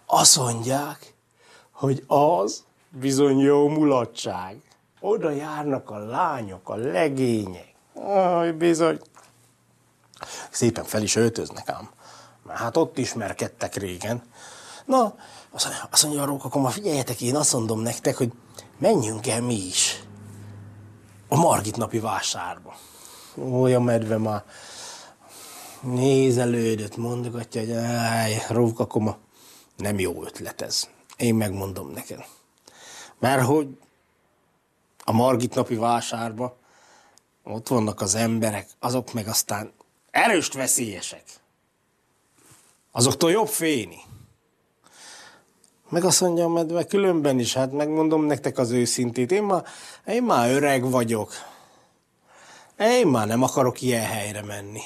Azt 0.05 0.37
mondják, 0.37 1.13
hogy 1.71 2.03
az 2.07 2.63
bizony 2.89 3.37
jó 3.37 3.67
mulatság. 3.67 4.61
Oda 4.99 5.29
járnak 5.29 5.89
a 5.89 5.97
lányok, 5.97 6.69
a 6.69 6.75
legények. 6.75 7.73
Aj, 7.93 8.51
bizony. 8.51 8.99
Szépen 10.49 10.83
fel 10.83 11.01
is 11.01 11.15
öltöznek 11.15 11.69
ám. 11.69 11.89
Mert 12.43 12.59
hát 12.59 12.77
ott 12.77 12.97
ismerkedtek 12.97 13.75
régen. 13.75 14.23
Na, 14.85 15.15
azt 15.89 16.03
mondja, 16.03 16.21
a 16.21 16.25
rók, 16.25 16.45
akkor 16.45 16.61
ma 16.61 16.69
figyeljetek, 16.69 17.21
én 17.21 17.35
azt 17.35 17.53
mondom 17.53 17.79
nektek, 17.79 18.17
hogy 18.17 18.31
menjünk 18.77 19.27
el 19.27 19.41
mi 19.41 19.65
is 19.65 20.03
a 21.27 21.35
Margit 21.35 21.77
napi 21.77 21.99
vásárba. 21.99 22.75
Olyan 23.51 23.83
medve 23.83 24.17
már 24.17 24.43
Nézelődött, 25.83 26.97
mondogatja, 26.97 27.61
hogy 27.61 27.71
áj, 27.71 28.43
rókakoma, 28.49 29.17
nem 29.77 29.99
jó 29.99 30.23
ötlet 30.23 30.61
ez. 30.61 30.89
Én 31.17 31.35
megmondom 31.35 31.91
neked. 31.91 32.25
Mert 33.19 33.45
hogy 33.45 33.77
a 35.03 35.11
Margit 35.11 35.55
napi 35.55 35.75
vásárba 35.75 36.57
ott 37.43 37.67
vannak 37.67 38.01
az 38.01 38.15
emberek, 38.15 38.67
azok 38.79 39.13
meg 39.13 39.27
aztán 39.27 39.71
erőst 40.11 40.53
veszélyesek. 40.53 41.23
Azoktól 42.91 43.31
jobb 43.31 43.47
féni. 43.47 43.99
Meg 45.89 46.03
azt 46.03 46.21
mondja 46.21 46.43
a 46.43 46.49
medve, 46.49 46.85
különben 46.85 47.39
is, 47.39 47.53
hát 47.53 47.71
megmondom 47.71 48.25
nektek 48.25 48.57
az 48.57 48.71
őszintét, 48.71 49.31
én 49.31 49.43
már, 49.43 49.63
én 50.05 50.23
már 50.23 50.49
öreg 50.49 50.89
vagyok. 50.89 51.33
Én 52.79 53.07
már 53.07 53.27
nem 53.27 53.43
akarok 53.43 53.81
ilyen 53.81 54.05
helyre 54.05 54.41
menni. 54.41 54.81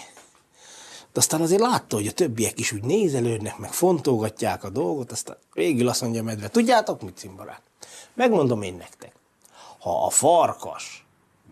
De 1.18 1.24
aztán 1.24 1.42
azért 1.42 1.62
látta, 1.62 1.96
hogy 1.96 2.08
a 2.08 2.12
többiek 2.12 2.60
is 2.60 2.72
úgy 2.72 2.84
nézelődnek, 2.84 3.58
meg 3.58 3.74
fontolgatják 3.74 4.64
a 4.64 4.70
dolgot, 4.70 5.12
aztán 5.12 5.38
végül 5.54 5.88
azt 5.88 6.02
mondja 6.02 6.22
a 6.22 6.24
medve, 6.24 6.50
tudjátok 6.50 7.02
mit, 7.02 7.18
cimborák? 7.18 7.62
Megmondom 8.14 8.62
én 8.62 8.74
nektek, 8.74 9.16
ha 9.80 10.06
a 10.06 10.10
farkas 10.10 11.06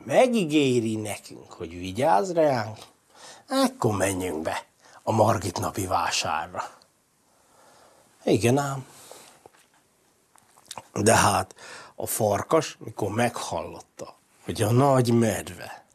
megígéri 0.04 0.96
nekünk, 0.96 1.52
hogy 1.52 1.70
vigyáz 1.70 2.34
ránk, 2.34 2.78
akkor 3.48 3.96
menjünk 3.96 4.42
be 4.42 4.66
a 5.04 5.12
Margit 5.12 5.60
napi 5.60 5.86
vásárra. 5.86 6.64
Igen 8.24 8.58
ám. 8.58 8.86
De 10.94 11.16
hát 11.16 11.56
a 11.96 12.06
farkas, 12.06 12.78
mikor 12.80 13.10
meghallotta, 13.10 14.16
hogy 14.44 14.62
a 14.62 14.72
nagy 14.72 15.14
medve 15.14 15.86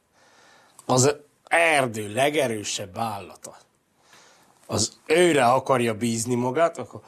az 0.87 1.29
erdő 1.51 2.13
legerősebb 2.13 2.99
állata, 2.99 3.57
az 4.67 4.93
őre 5.07 5.45
akarja 5.45 5.95
bízni 5.95 6.35
magát, 6.35 6.79
akkor 6.79 7.01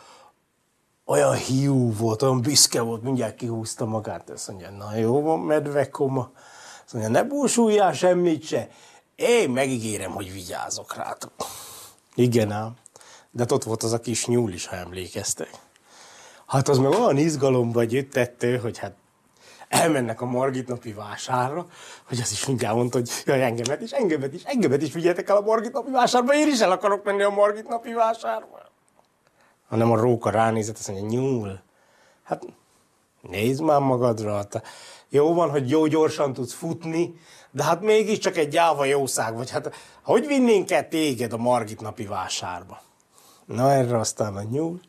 olyan 1.04 1.34
hiú 1.34 1.92
volt, 1.94 2.22
olyan 2.22 2.40
büszke 2.40 2.80
volt, 2.80 3.02
mindjárt 3.02 3.34
kihúzta 3.34 3.84
magát, 3.84 4.30
azt 4.30 4.48
mondja, 4.48 4.70
na 4.70 4.96
jó 4.96 5.20
van, 5.20 5.40
medve 5.40 5.90
koma, 5.90 6.30
azt 6.84 6.92
mondja, 6.92 7.10
ne 7.10 7.22
búsuljál 7.22 7.92
semmit 7.92 8.42
se, 8.44 8.68
én 9.14 9.50
megígérem, 9.50 10.10
hogy 10.10 10.32
vigyázok 10.32 10.94
rátok. 10.94 11.32
Igen 12.14 12.50
ám, 12.50 12.76
de 13.30 13.44
ott 13.48 13.62
volt 13.62 13.82
az 13.82 13.92
a 13.92 14.00
kis 14.00 14.26
nyúl 14.26 14.52
is, 14.52 14.66
ha 14.66 14.76
emlékeztek. 14.76 15.50
Hát 16.46 16.68
az 16.68 16.78
meg 16.78 16.90
olyan 16.90 17.16
izgalomba 17.16 17.84
gyűjtettő, 17.84 18.58
hogy 18.58 18.78
hát 18.78 18.94
elmennek 19.72 20.20
a 20.20 20.24
Margit 20.24 20.68
napi 20.68 20.92
vásárra, 20.92 21.66
hogy 22.08 22.20
az 22.20 22.32
is 22.32 22.46
mindjárt 22.46 22.74
mondta, 22.74 22.98
hogy 22.98 23.10
jaj, 23.24 23.42
engemet 23.42 23.80
is, 23.80 23.90
engemet 23.90 24.34
is, 24.34 24.42
engemet 24.42 24.82
is 24.82 24.92
vigyetek 24.92 25.28
el 25.28 25.36
a 25.36 25.40
Margit 25.40 25.72
napi 25.72 25.90
vásárba, 25.90 26.34
én 26.34 26.48
is 26.48 26.60
el 26.60 26.70
akarok 26.70 27.04
menni 27.04 27.22
a 27.22 27.30
Margit 27.30 27.68
napi 27.68 27.92
vásárba. 27.92 28.70
Hanem 29.68 29.90
a 29.90 29.96
róka 29.96 30.30
ránézett, 30.30 30.76
azt 30.78 30.88
mondja, 30.88 31.08
nyúl, 31.08 31.62
hát 32.22 32.42
nézd 33.20 33.62
már 33.62 33.80
magadra, 33.80 34.44
te 34.44 34.62
jó 35.08 35.34
van, 35.34 35.50
hogy 35.50 35.70
jó 35.70 35.86
gyorsan 35.86 36.32
tudsz 36.32 36.52
futni, 36.52 37.14
de 37.50 37.64
hát 37.64 37.80
mégiscsak 37.80 38.36
egy 38.36 38.48
gyáva 38.48 38.84
jószág 38.84 39.36
vagy. 39.36 39.50
Hát 39.50 39.74
hogy 40.02 40.26
vinnénk 40.26 40.70
el 40.70 40.88
téged 40.88 41.32
a 41.32 41.36
Margit 41.36 41.80
napi 41.80 42.06
vásárba? 42.06 42.80
Na 43.44 43.72
erre 43.72 43.98
aztán 43.98 44.36
a 44.36 44.42
nyúl. 44.42 44.80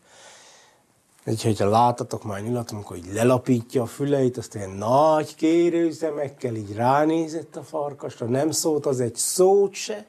Úgyhogy, 1.25 1.57
hogyha 1.57 1.69
látatok 1.69 2.23
már 2.23 2.41
nyulat, 2.41 2.71
amikor 2.71 2.97
így 2.97 3.13
lelapítja 3.13 3.81
a 3.81 3.85
füleit, 3.85 4.37
azt 4.37 4.55
ilyen 4.55 4.69
nagy 4.69 5.35
kérő 5.35 5.91
szemekkel 5.91 6.55
így 6.55 6.75
ránézett 6.75 7.55
a 7.55 7.63
farkasra, 7.63 8.25
nem 8.25 8.51
szólt 8.51 8.85
az 8.85 8.99
egy 8.99 9.15
szót 9.15 9.73
se, 9.73 10.05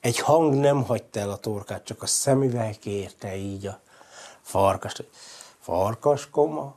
egy 0.00 0.18
hang 0.18 0.54
nem 0.54 0.84
hagyta 0.84 1.20
el 1.20 1.30
a 1.30 1.36
torkát, 1.36 1.84
csak 1.84 2.02
a 2.02 2.06
szemüvel 2.06 2.74
kérte 2.80 3.36
így 3.36 3.66
a 3.66 3.80
farkast, 4.40 4.96
hogy 4.96 5.08
farkas 5.58 6.30
koma, 6.30 6.74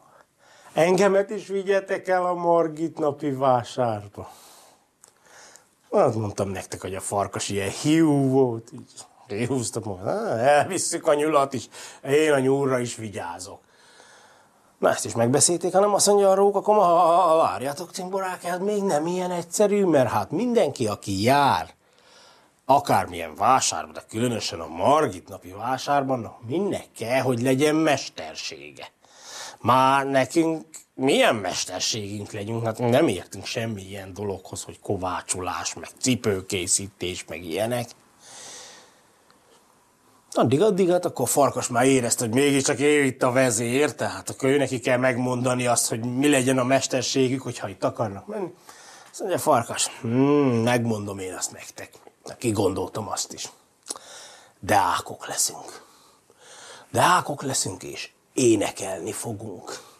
engemet 0.74 1.30
is 1.30 1.48
vigyetek 1.48 2.08
el 2.08 2.25
a 2.25 2.34
Margit 2.34 2.98
napi 2.98 3.32
vásárba. 3.32 4.32
Azt 5.90 6.16
mondtam 6.16 6.50
nektek, 6.50 6.82
hogy 6.82 6.96
a 6.96 7.00
farkas 7.00 7.50
ilyen 7.50 7.70
hiú 7.70 8.30
volt, 8.30 8.72
így 8.74 8.92
kihúztam 9.35 9.83
magam, 9.85 10.07
elvisszük 10.38 11.07
a 11.07 11.13
nyulat 11.13 11.53
is, 11.53 11.67
én 12.03 12.31
a 12.31 12.39
nyúlra 12.39 12.79
is 12.79 12.95
vigyázok. 12.95 13.59
Na 14.77 14.89
ezt 14.89 15.05
is 15.05 15.13
megbeszélték, 15.13 15.73
hanem 15.73 15.93
azt 15.93 16.07
mondja 16.07 16.29
a 16.29 16.33
róka, 16.33 16.61
koma, 16.61 16.81
ha, 16.81 16.97
ha, 16.97 17.35
várjatok, 17.35 17.91
cimborák, 17.91 18.43
ez 18.43 18.59
még 18.59 18.83
nem 18.83 19.07
ilyen 19.07 19.31
egyszerű, 19.31 19.85
mert 19.85 20.09
hát 20.09 20.31
mindenki, 20.31 20.87
aki 20.87 21.24
jár, 21.24 21.74
akármilyen 22.65 23.35
vásárban, 23.35 23.94
de 23.94 24.03
különösen 24.09 24.59
a 24.59 24.67
Margit 24.67 25.27
napi 25.27 25.53
vásárban, 25.57 26.35
mindnek 26.48 26.85
kell, 26.98 27.22
hogy 27.22 27.41
legyen 27.41 27.75
mestersége. 27.75 28.91
Már 29.59 30.05
nekünk 30.05 30.65
milyen 30.94 31.35
mesterségünk 31.35 32.31
legyünk, 32.31 32.65
hát 32.65 32.77
nem 32.77 33.07
értünk 33.07 33.46
semmi 33.46 33.81
ilyen 33.81 34.13
dologhoz, 34.13 34.63
hogy 34.63 34.79
kovácsolás, 34.79 35.74
meg 35.74 35.89
cipőkészítés, 36.00 37.25
meg 37.27 37.44
ilyenek. 37.44 37.89
Addig, 40.33 40.61
addig, 40.61 40.89
hát 40.89 41.05
akkor 41.05 41.25
a 41.25 41.27
farkas 41.27 41.67
már 41.67 41.85
érezte, 41.85 42.25
hogy 42.25 42.33
mégiscsak 42.33 42.79
ő 42.79 43.03
itt 43.03 43.24
a 43.24 43.31
vezér, 43.31 43.96
tehát 43.96 44.29
akkor 44.29 44.50
ő 44.50 44.57
neki 44.57 44.79
kell 44.79 44.98
megmondani 44.98 45.67
azt, 45.67 45.89
hogy 45.89 46.00
mi 46.00 46.29
legyen 46.29 46.57
a 46.57 46.63
mesterségük, 46.63 47.41
hogyha 47.41 47.70
itt 47.70 47.83
akarnak 47.83 48.27
menni. 48.27 48.53
Azt 49.11 49.20
mondja, 49.20 49.37
farkas, 49.37 49.87
hmm, 50.01 50.63
megmondom 50.63 51.20
én 51.20 51.33
azt 51.33 51.51
nektek. 51.51 51.91
Ki 52.37 52.51
gondoltam 52.51 53.09
azt 53.09 53.33
is. 53.33 53.50
Deákok 54.59 55.27
leszünk. 55.27 55.85
Deákok 56.91 57.41
leszünk, 57.41 57.83
és 57.83 58.09
énekelni 58.33 59.11
fogunk. 59.11 59.91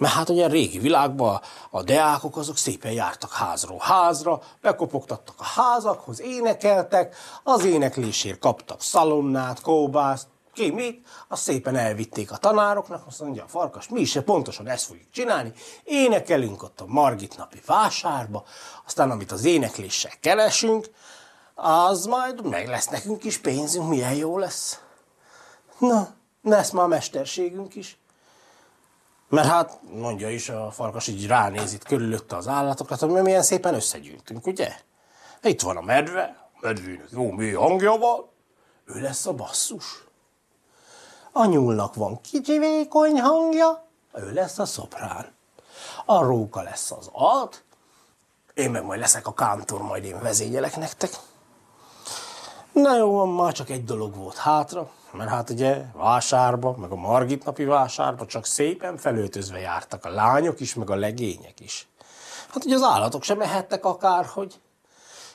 Mert 0.00 0.12
hát 0.12 0.28
ugye 0.28 0.44
a 0.44 0.48
régi 0.48 0.78
világban 0.78 1.40
a 1.70 1.82
deákok 1.82 2.36
azok 2.36 2.56
szépen 2.56 2.92
jártak 2.92 3.32
házról 3.32 3.78
házra, 3.80 4.42
bekopogtattak 4.60 5.34
a 5.38 5.44
házakhoz, 5.44 6.20
énekeltek, 6.20 7.16
az 7.42 7.64
éneklésért 7.64 8.38
kaptak 8.38 8.82
szalonnát, 8.82 9.60
kóbászt, 9.60 10.26
ki 10.52 10.70
mit, 10.70 11.06
azt 11.28 11.42
szépen 11.42 11.76
elvitték 11.76 12.32
a 12.32 12.36
tanároknak, 12.36 13.06
azt 13.06 13.20
mondja 13.20 13.44
a 13.44 13.48
farkas, 13.48 13.88
mi 13.88 14.00
is 14.00 14.18
pontosan 14.24 14.68
ezt 14.68 14.84
fogjuk 14.84 15.10
csinálni, 15.10 15.52
énekelünk 15.84 16.62
ott 16.62 16.80
a 16.80 16.84
Margit 16.86 17.36
napi 17.36 17.60
vásárba, 17.66 18.44
aztán 18.86 19.10
amit 19.10 19.32
az 19.32 19.44
énekléssel 19.44 20.12
keresünk, 20.20 20.90
az 21.54 22.06
majd 22.06 22.46
meg 22.46 22.68
lesz 22.68 22.88
nekünk 22.88 23.24
is 23.24 23.38
pénzünk, 23.38 23.88
milyen 23.88 24.14
jó 24.14 24.38
lesz. 24.38 24.80
Na, 25.78 26.08
lesz 26.42 26.70
már 26.70 26.86
mesterségünk 26.86 27.74
is. 27.74 27.98
Mert 29.30 29.48
hát, 29.48 29.80
mondja 29.92 30.30
is, 30.30 30.48
a 30.48 30.70
farkas 30.70 31.06
így 31.06 31.26
ránéz 31.26 31.72
itt 31.72 31.84
körülötte 31.84 32.36
az 32.36 32.48
állatokat, 32.48 33.00
hogy 33.00 33.10
mi 33.10 33.20
milyen 33.20 33.42
szépen 33.42 33.74
összegyűntünk, 33.74 34.46
ugye? 34.46 34.72
Itt 35.42 35.60
van 35.60 35.76
a 35.76 35.80
medve, 35.80 36.48
a 36.54 36.58
medvének 36.60 37.08
jó 37.10 37.30
mély 37.30 37.52
hangja 37.52 37.96
van, 37.96 38.28
ő 38.84 39.00
lesz 39.00 39.26
a 39.26 39.32
basszus. 39.32 40.04
A 41.32 41.44
nyúlnak 41.44 41.94
van 41.94 42.20
kicsi 42.20 42.58
vékony 42.58 43.20
hangja, 43.20 43.86
ő 44.14 44.32
lesz 44.32 44.58
a 44.58 44.64
szoprán. 44.64 45.32
A 46.04 46.22
róka 46.22 46.62
lesz 46.62 46.90
az 46.90 47.08
alt, 47.12 47.64
én 48.54 48.70
meg 48.70 48.84
majd 48.84 49.00
leszek 49.00 49.26
a 49.26 49.34
kántor, 49.34 49.82
majd 49.82 50.04
én 50.04 50.20
vezényelek 50.20 50.76
nektek. 50.76 51.10
Na 52.82 52.96
jó, 52.96 53.24
már 53.24 53.52
csak 53.52 53.70
egy 53.70 53.84
dolog 53.84 54.16
volt 54.16 54.36
hátra, 54.36 54.90
mert 55.12 55.30
hát 55.30 55.50
ugye 55.50 55.82
vásárba, 55.94 56.76
meg 56.76 56.90
a 56.90 56.96
Margit 56.96 57.44
napi 57.44 57.64
vásárba 57.64 58.26
csak 58.26 58.46
szépen 58.46 58.96
felöltözve 58.96 59.58
jártak 59.58 60.04
a 60.04 60.08
lányok 60.08 60.60
is, 60.60 60.74
meg 60.74 60.90
a 60.90 60.94
legények 60.94 61.60
is. 61.60 61.88
Hát 62.52 62.64
ugye 62.64 62.74
az 62.74 62.82
állatok 62.82 63.22
sem 63.22 63.36
mehettek 63.36 63.84
akárhogy. 63.84 64.60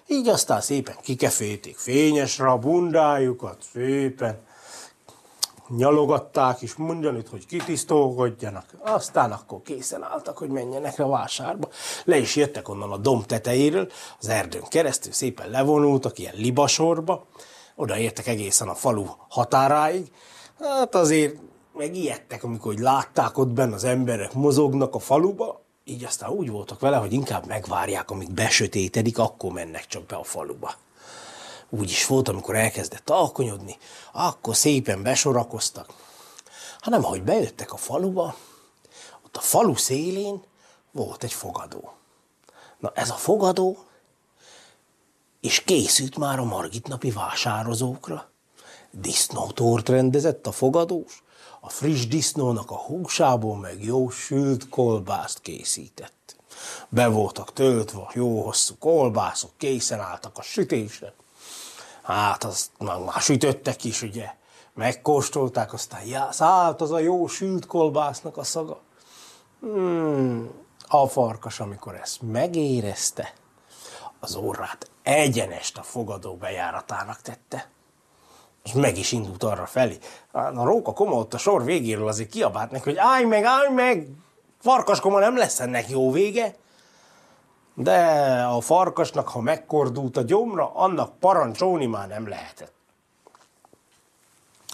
Így 0.08 0.28
aztán 0.28 0.62
szépen 0.62 0.96
kikefélték 1.02 1.78
fényesre 1.78 2.48
a 2.48 2.58
bundájukat, 2.58 3.58
szépen 3.74 4.40
nyalogatták 5.70 6.62
is 6.62 6.76
mondani, 6.76 7.24
hogy 7.30 7.46
kitisztolkodjanak. 7.46 8.66
Aztán 8.80 9.32
akkor 9.32 9.62
készen 9.62 10.04
álltak, 10.04 10.38
hogy 10.38 10.50
menjenek 10.50 11.00
a 11.00 11.08
vásárba. 11.08 11.70
Le 12.04 12.18
is 12.18 12.36
jöttek 12.36 12.70
onnan 12.70 12.92
a 12.92 12.98
domb 12.98 13.26
tetejéről, 13.26 13.92
az 14.20 14.28
erdőn 14.28 14.64
keresztül 14.70 15.12
szépen 15.12 15.50
levonultak 15.50 16.20
ilyen 16.20 16.36
libasorba, 16.36 17.26
odaértek 17.76 18.28
egészen 18.28 18.68
a 18.68 18.76
falu 18.76 19.06
határáig. 19.30 20.12
Hát 20.60 20.96
azért 20.96 21.36
megijedtek, 21.74 22.44
amikor 22.44 22.74
hogy 22.74 22.82
látták 22.82 23.38
ott 23.38 23.48
benne 23.48 23.74
az 23.74 23.84
emberek 23.84 24.34
mozognak 24.34 24.96
a 24.96 25.00
faluba, 25.00 25.64
így 25.84 26.04
aztán 26.04 26.30
úgy 26.30 26.50
voltak 26.50 26.80
vele, 26.80 26.98
hogy 26.98 27.14
inkább 27.14 27.46
megvárják, 27.48 28.12
amíg 28.12 28.32
besötétedik, 28.32 29.20
akkor 29.20 29.52
mennek 29.52 29.88
csak 29.88 30.06
be 30.06 30.16
a 30.16 30.24
faluba. 30.24 30.74
Úgy 31.80 31.90
is 31.90 32.06
volt, 32.06 32.28
amikor 32.28 32.56
elkezdett 32.56 33.10
alkonyodni, 33.10 33.78
akkor 34.12 34.56
szépen 34.56 35.04
besorakoztak. 35.04 35.94
Hanem, 36.80 37.04
hogy 37.04 37.24
bejöttek 37.24 37.74
a 37.74 37.78
faluba, 37.78 38.36
ott 39.26 39.38
a 39.38 39.40
falu 39.42 39.76
szélén 39.76 40.44
volt 40.92 41.24
egy 41.24 41.34
fogadó. 41.34 41.92
Na 42.80 42.92
ez 42.94 43.10
a 43.10 43.14
fogadó 43.14 43.78
és 45.42 45.64
készült 45.64 46.18
már 46.18 46.40
a 46.40 46.44
Margit 46.44 46.88
napi 46.88 47.12
vásározókra. 47.12 48.30
Disznótort 48.92 49.90
rendezett 49.90 50.48
a 50.48 50.52
fogadós, 50.52 51.24
a 51.60 51.70
friss 51.70 52.08
disznónak 52.08 52.72
a 52.72 52.78
húsából 52.78 53.58
meg 53.58 53.84
jó 53.84 54.10
sült 54.10 54.70
kolbászt 54.70 55.40
készített. 55.40 56.36
Be 56.90 57.08
voltak 57.08 57.54
töltve 57.54 58.10
jó 58.14 58.44
hosszú 58.44 58.76
kolbászok, 58.80 59.52
készen 59.58 60.00
álltak 60.00 60.38
a 60.38 60.42
sütésre. 60.42 61.14
Hát 62.06 62.44
azt 62.44 62.70
már, 62.78 63.22
sütöttek 63.22 63.84
is, 63.84 64.02
ugye. 64.02 64.30
Megkóstolták, 64.74 65.74
aztán 65.74 66.06
já, 66.06 66.32
szállt 66.32 66.82
az 66.82 66.92
a 66.92 67.00
jó 67.00 67.28
sült 67.28 67.66
kolbásznak 67.66 68.38
a 68.38 68.44
szaga. 68.44 68.80
Hmm, 69.60 70.50
a 70.88 71.08
farkas, 71.08 71.60
amikor 71.60 71.96
ezt 71.96 72.22
megérezte, 72.22 73.34
az 74.20 74.36
orrát 74.36 74.90
egyenest 75.04 75.78
a 75.78 75.84
fogadó 75.84 76.36
bejáratának 76.36 77.22
tette. 77.22 77.70
És 78.64 78.72
meg 78.74 78.98
is 78.98 79.12
indult 79.12 79.44
arra 79.44 79.66
felé. 79.66 79.98
A 80.32 80.64
róka 80.64 80.94
koma 80.94 81.16
ott 81.16 81.34
a 81.34 81.38
sor 81.38 81.64
végéről 81.64 82.08
azért 82.08 82.30
kiabált 82.30 82.72
neki, 82.72 82.84
hogy 82.84 82.98
állj 82.98 83.24
meg, 83.24 83.44
állj 83.44 83.74
meg, 83.74 84.08
farkaskoma 84.62 85.20
nem 85.20 85.38
lesz 85.38 85.60
ennek 85.60 85.90
jó 85.90 86.12
vége. 86.12 86.56
De 87.76 87.98
a 88.44 88.62
farkasnak, 88.62 89.28
ha 89.28 89.42
megkordult 89.42 90.18
a 90.18 90.22
gyomra, 90.22 90.72
annak 90.74 91.20
parancsolni 91.20 91.86
már 91.86 92.08
nem 92.08 92.28
lehetett. 92.28 92.74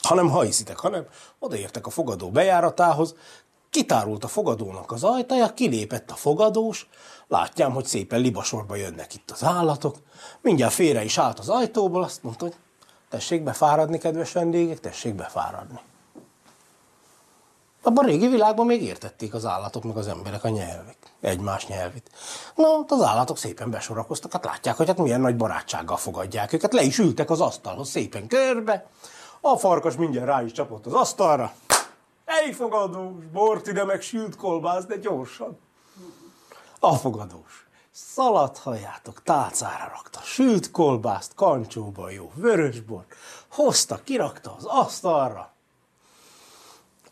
Hanem 0.01 0.29
ha 0.29 0.41
hiszitek, 0.41 0.77
hanem 0.77 1.05
odaértek 1.39 1.87
a 1.87 1.89
fogadó 1.89 2.29
bejáratához, 2.29 3.15
kitárult 3.69 4.23
a 4.23 4.27
fogadónak 4.27 4.91
az 4.91 5.03
ajtaja, 5.03 5.53
kilépett 5.53 6.11
a 6.11 6.15
fogadós, 6.15 6.89
látjám, 7.27 7.73
hogy 7.73 7.85
szépen 7.85 8.19
libasorba 8.19 8.75
jönnek 8.75 9.13
itt 9.13 9.31
az 9.31 9.43
állatok, 9.43 9.95
mindjárt 10.41 10.73
félre 10.73 11.03
is 11.03 11.17
állt 11.17 11.39
az 11.39 11.49
ajtóból, 11.49 12.03
azt 12.03 12.23
mondta, 12.23 12.45
hogy 12.45 12.55
tessék 13.09 13.43
befáradni, 13.43 13.97
kedves 13.97 14.31
vendégek, 14.31 14.79
tessék 14.79 15.15
befáradni. 15.15 15.79
Abban 17.83 18.03
a 18.03 18.07
régi 18.07 18.27
világban 18.27 18.65
még 18.65 18.83
értették 18.83 19.33
az 19.33 19.45
állatok, 19.45 19.83
meg 19.83 19.97
az 19.97 20.07
emberek 20.07 20.43
a 20.43 20.49
nyelvek, 20.49 20.97
egymás 21.21 21.67
nyelvét. 21.67 22.11
Na, 22.55 22.85
az 22.87 23.01
állatok 23.01 23.37
szépen 23.37 23.69
besorakoztak, 23.69 24.31
hát 24.31 24.45
látják, 24.45 24.75
hogy 24.75 24.87
hát 24.87 24.97
milyen 24.97 25.21
nagy 25.21 25.35
barátsággal 25.35 25.97
fogadják 25.97 26.53
őket. 26.53 26.73
Le 26.73 26.81
is 26.81 26.97
ültek 26.99 27.29
az 27.29 27.41
asztalhoz 27.41 27.89
szépen 27.89 28.27
körbe. 28.27 28.85
A 29.41 29.57
farkas 29.57 29.95
mindjárt 29.95 30.27
rá 30.27 30.43
is 30.43 30.51
csapott 30.51 30.85
az 30.85 30.93
asztalra. 30.93 31.53
fogadós, 32.53 33.25
bort 33.33 33.67
ide 33.67 33.83
meg 33.83 34.01
sült 34.01 34.35
kolbász, 34.35 34.85
de 34.85 34.97
gyorsan. 34.97 35.59
A 36.79 36.95
fogadós. 36.95 37.67
Szaladhajátok, 37.91 39.23
tálcára 39.23 39.91
rakta, 39.93 40.19
sült 40.23 40.71
kolbászt, 40.71 41.33
kancsóba 41.35 42.09
jó, 42.09 42.31
vörösbor, 42.35 43.05
hozta, 43.51 43.99
kirakta 44.03 44.55
az 44.57 44.65
asztalra, 44.65 45.51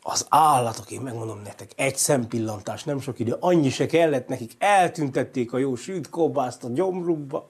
az 0.09 0.25
állatok, 0.29 0.91
én 0.91 1.01
megmondom 1.01 1.41
nektek, 1.43 1.71
egy 1.75 1.95
szempillantás, 1.95 2.83
nem 2.83 2.99
sok 2.99 3.19
idő, 3.19 3.37
annyi 3.39 3.69
se 3.69 3.85
kellett 3.85 4.27
nekik, 4.27 4.51
eltüntették 4.57 5.53
a 5.53 5.57
jó 5.57 5.75
sült 5.75 6.09
kobászt 6.09 6.63
a 6.63 6.69
gyomrukba, 6.69 7.49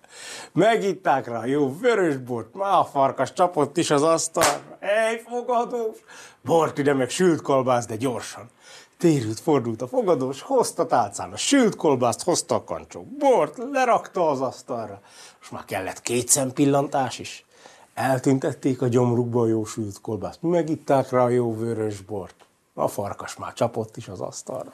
megitták 0.51 1.27
rá 1.27 1.39
a 1.39 1.45
jó 1.45 1.77
vörösbort, 1.79 2.53
már 2.53 2.79
a 2.79 2.83
farkas 2.83 3.33
csapott 3.33 3.77
is 3.77 3.91
az 3.91 4.03
asztalra, 4.03 4.77
egy 4.79 5.21
fogadós, 5.27 5.97
bort 6.41 6.77
ide 6.77 6.93
meg 6.93 7.09
sült 7.09 7.41
kolbász, 7.41 7.85
de 7.85 7.95
gyorsan. 7.95 8.49
Térült, 8.97 9.39
fordult 9.39 9.81
a 9.81 9.87
fogadós, 9.87 10.41
hozta 10.41 10.85
tálcán 10.85 11.31
a 11.31 11.37
sült 11.37 11.75
kolbászt, 11.75 12.23
hozta 12.23 12.55
a 12.55 12.63
kancsó 12.63 13.07
bort, 13.19 13.57
lerakta 13.71 14.29
az 14.29 14.41
asztalra. 14.41 15.01
Most 15.39 15.51
már 15.51 15.65
kellett 15.65 16.01
két 16.01 16.27
szempillantás 16.27 17.19
is. 17.19 17.45
Eltüntették 17.93 18.81
a 18.81 18.87
gyomrukba 18.87 19.41
a 19.41 19.47
jó 19.47 19.65
sült 19.65 20.01
kolbászt, 20.01 20.41
megitták 20.41 21.09
rá 21.09 21.23
a 21.23 21.29
jó 21.29 21.55
vörös 21.55 22.01
bort. 22.01 22.48
A 22.79 22.87
farkas 22.87 23.35
már 23.35 23.53
csapott 23.53 23.97
is 23.97 24.07
az 24.07 24.21
asztalra. 24.21 24.71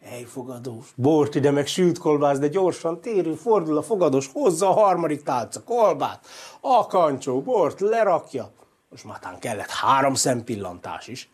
Elfogadós, 0.00 0.92
bort 0.96 1.34
ide 1.34 1.50
meg 1.50 1.66
sült 1.66 1.98
kolbász, 1.98 2.38
de 2.38 2.48
gyorsan 2.48 3.00
térül, 3.00 3.36
fordul 3.36 3.76
a 3.76 3.82
fogadós, 3.82 4.30
hozza 4.32 4.68
a 4.68 4.72
harmadik 4.72 5.22
tálca 5.22 5.62
kolbát, 5.62 6.26
a 6.60 6.86
kancsó, 6.86 7.42
bort, 7.42 7.80
lerakja. 7.80 8.50
Most 8.90 9.04
már 9.04 9.38
kellett 9.38 9.70
három 9.70 10.14
szempillantás 10.14 11.08
is. 11.08 11.30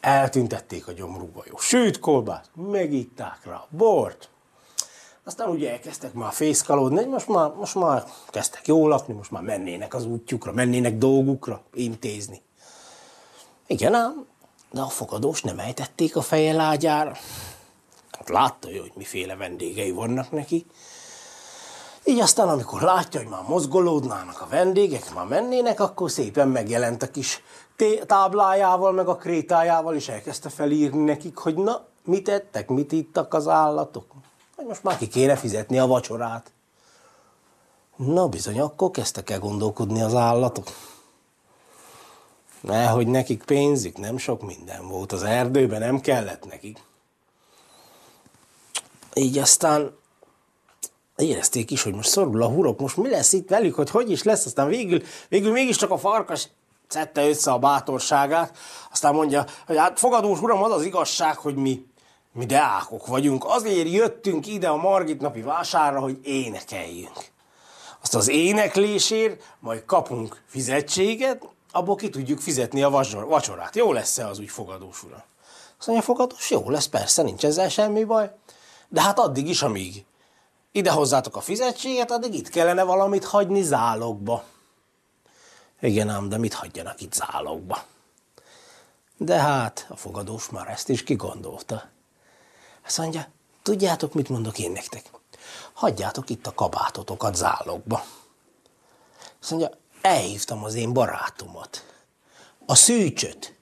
Eltüntették 0.00 0.88
a 0.88 0.92
gyomrukba 0.92 1.42
jó 1.46 1.56
sült 1.56 1.98
kolbát, 1.98 2.50
megitták 2.54 3.44
rá 3.44 3.54
a 3.54 3.68
bort, 3.70 4.30
aztán 5.24 5.48
ugye 5.48 5.70
elkezdtek 5.70 6.12
már 6.12 6.32
fészkalódni, 6.32 7.04
most 7.04 7.28
már, 7.28 7.50
most 7.50 7.74
már 7.74 8.04
kezdtek 8.28 8.66
jól 8.66 8.88
lakni, 8.88 9.14
most 9.14 9.30
már 9.30 9.42
mennének 9.42 9.94
az 9.94 10.06
útjukra, 10.06 10.52
mennének 10.52 10.98
dolgukra, 10.98 11.62
intézni. 11.74 12.42
Igen 13.66 13.94
ám, 13.94 14.26
de 14.76 14.82
a 14.82 14.88
fogadós 14.88 15.42
nem 15.42 15.58
ejtették 15.58 16.16
a 16.16 16.22
feje 16.22 16.52
lágyára. 16.52 17.16
Hát 18.10 18.28
látta 18.28 18.72
ő, 18.72 18.78
hogy 18.78 18.92
miféle 18.94 19.36
vendégei 19.36 19.90
vannak 19.90 20.30
neki. 20.30 20.66
Így 22.04 22.20
aztán, 22.20 22.48
amikor 22.48 22.82
látja, 22.82 23.20
hogy 23.20 23.28
már 23.28 23.42
mozgolódnának 23.48 24.40
a 24.40 24.46
vendégek, 24.50 25.14
már 25.14 25.26
mennének, 25.26 25.80
akkor 25.80 26.10
szépen 26.10 26.48
megjelent 26.48 27.02
a 27.02 27.10
kis 27.10 27.42
táblájával, 28.06 28.92
meg 28.92 29.08
a 29.08 29.16
krétájával, 29.16 29.94
és 29.94 30.08
elkezdte 30.08 30.48
felírni 30.48 31.04
nekik, 31.04 31.36
hogy 31.36 31.54
na, 31.54 31.86
mit 32.04 32.28
ettek, 32.28 32.68
mit 32.68 32.92
ittak 32.92 33.34
az 33.34 33.48
állatok 33.48 34.04
hogy 34.56 34.66
most 34.66 34.82
már 34.82 34.96
ki 34.96 35.08
kéne 35.08 35.36
fizetni 35.36 35.78
a 35.78 35.86
vacsorát. 35.86 36.52
Na 37.96 38.28
bizony, 38.28 38.60
akkor 38.60 38.90
kezdtek 38.90 39.30
el 39.30 39.38
gondolkodni 39.38 40.02
az 40.02 40.14
állatok. 40.14 40.66
Nehogy 42.66 43.06
nekik 43.06 43.44
pénzük, 43.44 43.98
nem 43.98 44.18
sok 44.18 44.42
minden 44.42 44.88
volt 44.88 45.12
az 45.12 45.22
erdőben, 45.22 45.80
nem 45.80 46.00
kellett 46.00 46.46
nekik. 46.46 46.78
Így 49.14 49.38
aztán 49.38 49.96
érezték 51.16 51.70
is, 51.70 51.82
hogy 51.82 51.94
most 51.94 52.08
szorul 52.08 52.42
a 52.42 52.48
hurok, 52.48 52.80
most 52.80 52.96
mi 52.96 53.08
lesz 53.08 53.32
itt 53.32 53.48
velük, 53.48 53.74
hogy 53.74 53.90
hogy 53.90 54.10
is 54.10 54.22
lesz, 54.22 54.46
aztán 54.46 54.68
végül, 54.68 55.02
végül 55.28 55.52
mégiscsak 55.52 55.90
a 55.90 55.98
farkas 55.98 56.48
szedte 56.88 57.28
össze 57.28 57.50
a 57.50 57.58
bátorságát, 57.58 58.56
aztán 58.92 59.14
mondja, 59.14 59.44
hogy 59.66 59.76
hát 59.76 59.98
fogadós 59.98 60.40
uram, 60.40 60.62
az 60.62 60.72
az 60.72 60.84
igazság, 60.84 61.36
hogy 61.36 61.54
mi 61.54 61.86
mi 62.32 62.46
deákok 62.46 63.06
vagyunk, 63.06 63.44
azért 63.46 63.90
jöttünk 63.90 64.46
ide 64.46 64.68
a 64.68 64.76
Margit 64.76 65.20
napi 65.20 65.40
vásárra, 65.40 66.00
hogy 66.00 66.18
énekeljünk. 66.22 67.24
Azt 68.02 68.14
az 68.14 68.28
éneklésért 68.28 69.42
majd 69.60 69.84
kapunk 69.84 70.42
fizetséget, 70.46 71.48
abból 71.76 71.96
ki 71.96 72.08
tudjuk 72.08 72.40
fizetni 72.40 72.82
a 72.82 72.90
vacsorát. 73.26 73.76
Jó 73.76 73.92
lesz-e 73.92 74.26
az 74.26 74.38
úgy 74.38 74.50
fogadós 74.50 75.02
ura? 75.02 75.24
Azt 75.78 75.86
mondja, 75.86 76.04
fogadós, 76.06 76.50
jó 76.50 76.70
lesz, 76.70 76.86
persze, 76.86 77.22
nincs 77.22 77.44
ezzel 77.44 77.68
semmi 77.68 78.04
baj. 78.04 78.30
De 78.88 79.00
hát 79.00 79.18
addig 79.18 79.48
is, 79.48 79.62
amíg 79.62 80.04
ide 80.72 80.90
hozzátok 80.90 81.36
a 81.36 81.40
fizetséget, 81.40 82.10
addig 82.10 82.34
itt 82.34 82.48
kellene 82.48 82.82
valamit 82.82 83.24
hagyni 83.24 83.62
zálogba. 83.62 84.44
Igen 85.80 86.08
ám, 86.08 86.28
de 86.28 86.38
mit 86.38 86.54
hagyjanak 86.54 87.00
itt 87.00 87.12
zálogba? 87.12 87.84
De 89.16 89.40
hát 89.40 89.86
a 89.88 89.96
fogadós 89.96 90.48
már 90.48 90.68
ezt 90.68 90.88
is 90.88 91.02
kigondolta. 91.02 91.88
Azt 92.86 92.98
mondja, 92.98 93.26
tudjátok, 93.62 94.14
mit 94.14 94.28
mondok 94.28 94.58
én 94.58 94.70
nektek? 94.70 95.10
Hagyjátok 95.72 96.30
itt 96.30 96.46
a 96.46 96.54
kabátotokat 96.54 97.34
zálogba. 97.34 98.04
Azt 99.40 99.50
mondja, 99.50 99.70
elhívtam 100.06 100.64
az 100.64 100.74
én 100.74 100.92
barátomat, 100.92 101.84
a 102.66 102.74
szűcsöt. 102.74 103.54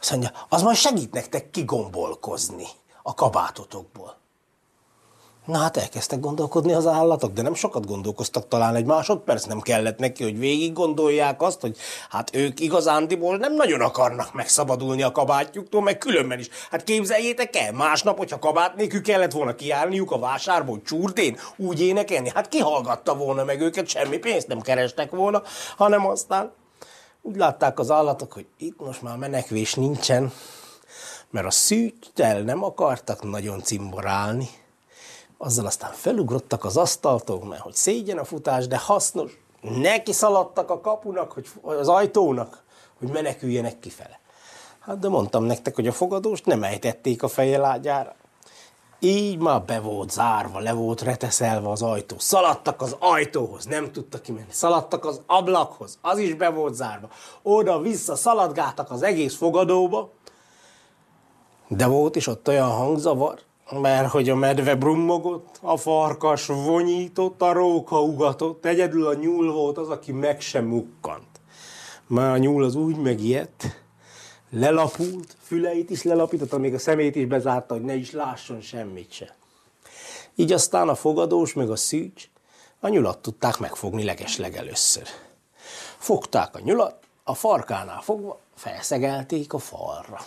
Azt 0.00 0.10
mondja, 0.10 0.30
az 0.48 0.62
majd 0.62 0.76
segít 0.76 1.12
nektek 1.12 1.50
kigombolkozni 1.50 2.66
a 3.02 3.14
kabátotokból. 3.14 4.16
Na 5.46 5.58
hát 5.58 5.76
elkezdtek 5.76 6.20
gondolkodni 6.20 6.72
az 6.72 6.86
állatok, 6.86 7.32
de 7.32 7.42
nem 7.42 7.54
sokat 7.54 7.86
gondolkoztak, 7.86 8.48
talán 8.48 8.74
egy 8.74 8.84
másodperc 8.84 9.44
nem 9.44 9.60
kellett 9.60 9.98
neki, 9.98 10.22
hogy 10.22 10.38
végig 10.38 10.72
gondolják 10.72 11.42
azt, 11.42 11.60
hogy 11.60 11.76
hát 12.10 12.34
ők 12.34 12.60
igazándiból 12.60 13.36
nem 13.36 13.54
nagyon 13.54 13.80
akarnak 13.80 14.34
megszabadulni 14.34 15.02
a 15.02 15.12
kabátjuktól, 15.12 15.82
meg 15.82 15.98
különben 15.98 16.38
is. 16.38 16.48
Hát 16.70 16.84
képzeljétek 16.84 17.56
el, 17.56 17.72
másnap, 17.72 18.18
hogyha 18.18 18.38
kabát 18.38 18.76
nélkül 18.76 19.02
kellett 19.02 19.32
volna 19.32 19.54
kiállniuk 19.54 20.10
a 20.10 20.18
vásárból 20.18 20.82
csúrdén, 20.82 21.36
úgy 21.56 21.80
énekelni, 21.80 22.30
hát 22.34 22.48
kihallgatta 22.48 23.16
volna 23.16 23.44
meg 23.44 23.60
őket, 23.60 23.88
semmi 23.88 24.16
pénzt 24.18 24.48
nem 24.48 24.60
kerestek 24.60 25.10
volna, 25.10 25.42
hanem 25.76 26.06
aztán 26.06 26.52
úgy 27.22 27.36
látták 27.36 27.78
az 27.78 27.90
állatok, 27.90 28.32
hogy 28.32 28.46
itt 28.58 28.80
most 28.80 29.02
már 29.02 29.16
menekvés 29.16 29.74
nincsen, 29.74 30.32
mert 31.30 31.46
a 31.46 31.50
szűttel 31.50 32.40
nem 32.40 32.64
akartak 32.64 33.22
nagyon 33.22 33.62
cimborálni, 33.62 34.48
azzal 35.38 35.66
aztán 35.66 35.92
felugrottak 35.92 36.64
az 36.64 36.76
asztaltól, 36.76 37.44
mert 37.44 37.62
hogy 37.62 37.74
szégyen 37.74 38.18
a 38.18 38.24
futás, 38.24 38.66
de 38.66 38.78
hasznos. 38.78 39.38
Neki 39.60 40.12
szaladtak 40.12 40.70
a 40.70 40.80
kapunak, 40.80 41.32
hogy 41.32 41.48
az 41.62 41.88
ajtónak, 41.88 42.62
hogy 42.98 43.08
meneküljenek 43.08 43.78
kifele. 43.78 44.20
Hát 44.80 44.98
de 44.98 45.08
mondtam 45.08 45.44
nektek, 45.44 45.74
hogy 45.74 45.86
a 45.86 45.92
fogadóst 45.92 46.46
nem 46.46 46.62
ejtették 46.62 47.22
a 47.22 47.28
feje 47.28 47.58
lágyára. 47.58 48.14
Így 48.98 49.38
már 49.38 49.62
be 49.62 49.80
volt 49.80 50.10
zárva, 50.10 50.58
le 50.58 50.72
volt 50.72 51.00
reteszelve 51.00 51.70
az 51.70 51.82
ajtó. 51.82 52.16
Szaladtak 52.18 52.82
az 52.82 52.96
ajtóhoz, 52.98 53.64
nem 53.64 53.92
tudtak 53.92 54.22
kimenni. 54.22 54.50
Szaladtak 54.50 55.04
az 55.04 55.20
ablakhoz, 55.26 55.98
az 56.00 56.18
is 56.18 56.34
be 56.34 56.48
volt 56.48 56.74
zárva. 56.74 57.08
Oda-vissza 57.42 58.16
szaladgáltak 58.16 58.90
az 58.90 59.02
egész 59.02 59.36
fogadóba. 59.36 60.10
De 61.68 61.86
volt 61.86 62.16
is 62.16 62.26
ott 62.26 62.48
olyan 62.48 62.70
hangzavar, 62.70 63.40
mert 63.70 64.10
hogy 64.10 64.28
a 64.28 64.34
medve 64.34 64.74
brummogott, 64.74 65.58
a 65.60 65.76
farkas 65.76 66.46
vonyított, 66.46 67.42
a 67.42 67.52
róka 67.52 68.02
ugatott, 68.02 68.64
egyedül 68.64 69.06
a 69.06 69.14
nyúl 69.14 69.52
volt 69.52 69.78
az, 69.78 69.88
aki 69.88 70.12
meg 70.12 70.40
sem 70.40 70.64
mukkant. 70.64 71.40
Már 72.06 72.32
a 72.32 72.36
nyúl 72.36 72.64
az 72.64 72.74
úgy 72.74 72.96
megijedt, 72.96 73.84
lelapult, 74.50 75.36
füleit 75.42 75.90
is 75.90 76.02
lelapította, 76.02 76.58
még 76.58 76.74
a 76.74 76.78
szemét 76.78 77.16
is 77.16 77.26
bezárta, 77.26 77.74
hogy 77.74 77.82
ne 77.82 77.94
is 77.94 78.10
lásson 78.10 78.60
semmit 78.60 79.12
se. 79.12 79.36
Így 80.34 80.52
aztán 80.52 80.88
a 80.88 80.94
fogadós 80.94 81.52
meg 81.52 81.70
a 81.70 81.76
szűcs 81.76 82.28
a 82.80 82.88
nyulat 82.88 83.18
tudták 83.18 83.58
megfogni 83.58 84.04
legesleg 84.04 84.56
először. 84.56 85.06
Fogták 85.98 86.54
a 86.54 86.60
nyulat, 86.60 87.04
a 87.24 87.34
farkánál 87.34 88.00
fogva 88.00 88.40
felszegelték 88.54 89.52
a 89.52 89.58
falra. 89.58 90.20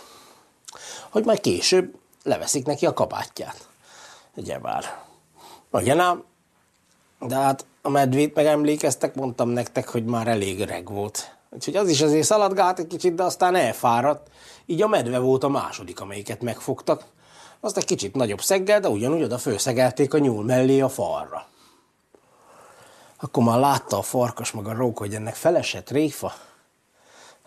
Hogy 1.10 1.24
majd 1.24 1.40
később 1.40 1.94
leveszik 2.30 2.66
neki 2.66 2.86
a 2.86 2.92
kabátját. 2.92 3.68
Ugyebár. 4.36 4.84
Igen 5.78 6.00
ám, 6.00 6.24
de 7.20 7.34
hát 7.34 7.66
a 7.82 7.88
medvét 7.88 8.34
megemlékeztek, 8.34 9.14
mondtam 9.14 9.48
nektek, 9.48 9.88
hogy 9.88 10.04
már 10.04 10.28
elég 10.28 10.60
öreg 10.60 10.88
volt. 10.88 11.36
Úgyhogy 11.50 11.76
az 11.76 11.88
is 11.88 12.00
azért 12.00 12.26
szaladgált 12.26 12.78
egy 12.78 12.86
kicsit, 12.86 13.14
de 13.14 13.22
aztán 13.22 13.54
elfáradt. 13.54 14.28
Így 14.66 14.82
a 14.82 14.88
medve 14.88 15.18
volt 15.18 15.44
a 15.44 15.48
második, 15.48 16.00
amelyiket 16.00 16.42
megfogtak. 16.42 17.04
Azt 17.60 17.76
egy 17.76 17.84
kicsit 17.84 18.14
nagyobb 18.14 18.40
szeggel, 18.40 18.80
de 18.80 18.88
ugyanúgy 18.88 19.22
oda 19.22 19.38
főszegelték 19.38 20.14
a 20.14 20.18
nyúl 20.18 20.44
mellé 20.44 20.80
a 20.80 20.88
falra. 20.88 21.46
Akkor 23.16 23.42
már 23.44 23.58
látta 23.58 23.98
a 23.98 24.02
farkas 24.02 24.52
meg 24.52 24.66
a 24.66 24.74
rók, 24.74 24.98
hogy 24.98 25.14
ennek 25.14 25.34
felesett 25.34 25.90
réfa. 25.90 26.32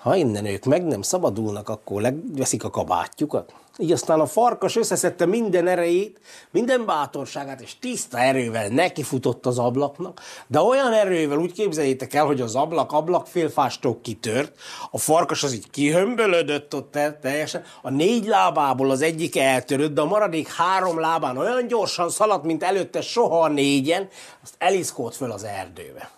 Ha 0.04 0.16
innen 0.16 0.46
ők 0.46 0.66
meg 0.66 0.86
nem 0.86 1.02
szabadulnak, 1.02 1.70
akkor 1.70 2.02
legveszik 2.02 2.64
a 2.64 2.70
kabátjukat. 2.70 3.54
Így 3.78 3.92
aztán 3.92 4.20
a 4.20 4.26
farkas 4.26 4.76
összeszedte 4.76 5.26
minden 5.26 5.68
erejét, 5.68 6.20
minden 6.52 6.86
bátorságát, 6.86 7.62
és 7.62 7.80
tiszta 7.80 8.20
erővel 8.20 8.68
nekifutott 8.68 9.46
az 9.46 9.60
ablaknak, 9.60 10.22
de 10.48 10.60
olyan 10.60 10.94
erővel 10.94 11.38
úgy 11.38 11.52
képzeljétek 11.52 12.14
el, 12.14 12.26
hogy 12.26 12.42
az 12.42 12.56
ablak 12.56 12.92
ablakfélfástól 12.92 14.00
kitört, 14.02 14.56
a 14.92 14.98
farkas 14.98 15.44
az 15.44 15.54
így 15.54 15.70
kihömbölödött 15.70 16.76
ott 16.76 16.96
el, 16.96 17.20
teljesen, 17.20 17.64
a 17.82 17.90
négy 17.90 18.26
lábából 18.26 18.90
az 18.90 19.02
egyik 19.02 19.38
eltörött, 19.38 19.94
de 19.94 20.02
a 20.02 20.06
maradék 20.06 20.54
három 20.54 21.00
lábán 21.00 21.38
olyan 21.38 21.68
gyorsan 21.68 22.10
szaladt, 22.10 22.44
mint 22.44 22.64
előtte 22.64 23.02
soha 23.02 23.42
a 23.42 23.48
négyen, 23.48 24.08
azt 24.44 24.56
eliszkolt 24.58 25.16
föl 25.16 25.32
az 25.32 25.44
erdőbe. 25.44 26.10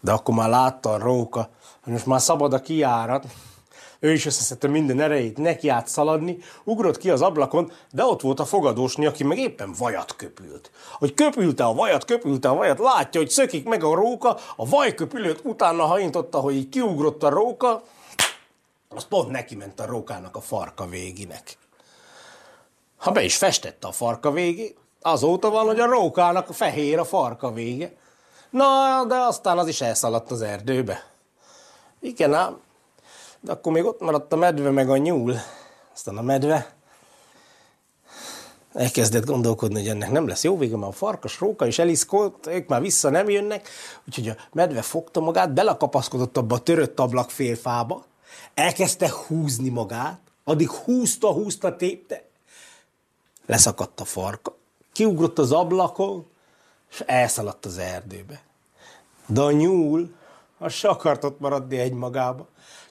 De 0.00 0.12
akkor 0.12 0.34
már 0.34 0.48
látta 0.48 0.90
a 0.90 0.98
róka, 0.98 1.50
hogy 1.82 1.92
most 1.92 2.06
már 2.06 2.20
szabad 2.20 2.52
a 2.52 2.60
kiárat, 2.60 3.24
ő 4.02 4.12
is 4.12 4.26
összeszedte 4.26 4.68
minden 4.68 5.00
erejét, 5.00 5.38
neki 5.38 5.68
át 5.68 5.88
szaladni, 5.88 6.38
ugrott 6.64 6.98
ki 6.98 7.10
az 7.10 7.22
ablakon, 7.22 7.72
de 7.90 8.04
ott 8.04 8.20
volt 8.20 8.40
a 8.40 8.44
fogadósni, 8.44 9.06
aki 9.06 9.24
meg 9.24 9.38
éppen 9.38 9.74
vajat 9.78 10.16
köpült. 10.16 10.70
Hogy 10.92 11.14
köpülte 11.14 11.64
a 11.64 11.74
vajat, 11.74 12.04
köpülte 12.04 12.48
a 12.48 12.54
vajat, 12.54 12.78
látja, 12.78 13.20
hogy 13.20 13.30
szökik 13.30 13.64
meg 13.64 13.84
a 13.84 13.94
róka, 13.94 14.36
a 14.56 14.68
vajköpülőt 14.68 15.40
utána 15.44 15.84
haintotta, 15.84 16.38
hogy 16.38 16.54
így 16.54 16.68
kiugrott 16.68 17.22
a 17.22 17.28
róka, 17.28 17.82
az 18.88 19.04
pont 19.04 19.30
neki 19.30 19.54
ment 19.54 19.80
a 19.80 19.86
rókának 19.86 20.36
a 20.36 20.40
farka 20.40 20.86
véginek. 20.86 21.56
Ha 22.96 23.10
be 23.10 23.22
is 23.22 23.36
festette 23.36 23.86
a 23.86 23.92
farka 23.92 24.30
végét, 24.30 24.76
azóta 25.00 25.50
van, 25.50 25.66
hogy 25.66 25.80
a 25.80 25.86
rókának 25.86 26.54
fehér 26.54 26.98
a 26.98 27.04
farka 27.04 27.52
vége. 27.52 27.96
Na, 28.50 29.04
de 29.08 29.14
aztán 29.14 29.58
az 29.58 29.68
is 29.68 29.80
elszaladt 29.80 30.30
az 30.30 30.42
erdőbe. 30.42 31.11
Igen 32.04 32.34
ám, 32.34 32.60
de 33.40 33.52
akkor 33.52 33.72
még 33.72 33.84
ott 33.84 34.00
maradt 34.00 34.32
a 34.32 34.36
medve 34.36 34.70
meg 34.70 34.90
a 34.90 34.96
nyúl. 34.96 35.34
Aztán 35.94 36.16
a 36.16 36.22
medve. 36.22 36.74
Elkezdett 38.72 39.24
gondolkodni, 39.24 39.78
hogy 39.78 39.88
ennek 39.88 40.10
nem 40.10 40.28
lesz 40.28 40.44
jó 40.44 40.58
vége, 40.58 40.76
mert 40.76 40.92
a 40.92 40.96
farkas, 40.96 41.40
róka 41.40 41.66
és 41.66 41.78
eliszkolt, 41.78 42.46
ők 42.46 42.68
már 42.68 42.80
vissza 42.80 43.10
nem 43.10 43.28
jönnek, 43.28 43.68
úgyhogy 44.06 44.28
a 44.28 44.36
medve 44.52 44.82
fogta 44.82 45.20
magát, 45.20 45.52
belekapaszkodott 45.52 46.36
abba 46.36 46.54
a 46.54 46.60
törött 46.60 47.00
ablak 47.00 47.30
félfába, 47.30 48.04
elkezdte 48.54 49.10
húzni 49.26 49.68
magát, 49.68 50.20
addig 50.44 50.70
húzta, 50.70 51.32
húzta, 51.32 51.76
tépte, 51.76 52.24
leszakadt 53.46 54.00
a 54.00 54.04
farka, 54.04 54.56
kiugrott 54.92 55.38
az 55.38 55.52
ablakon, 55.52 56.26
és 56.90 57.00
elszaladt 57.06 57.66
az 57.66 57.78
erdőbe. 57.78 58.42
De 59.26 59.40
a 59.40 59.50
nyúl, 59.50 60.10
az 60.62 60.72
se 60.72 60.88
akart 60.88 61.24
ott 61.24 61.40
maradni 61.40 61.78
egymagába 61.78 62.48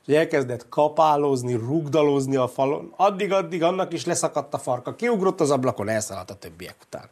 és 0.08 0.14
elkezdett 0.14 0.70
kapálózni, 0.70 1.54
rugdalózni 1.54 2.36
a 2.36 2.48
falon. 2.48 2.94
Addig-addig 2.98 3.64
annak 3.64 3.94
is 3.94 4.06
leszakadt 4.06 4.54
a 4.54 4.58
farka, 4.58 4.96
kiugrott 4.96 5.42
az 5.42 5.52
ablakon, 5.52 5.90
elszaladt 5.90 6.30
a 6.30 6.36
többiek 6.36 6.76
után. 6.82 7.10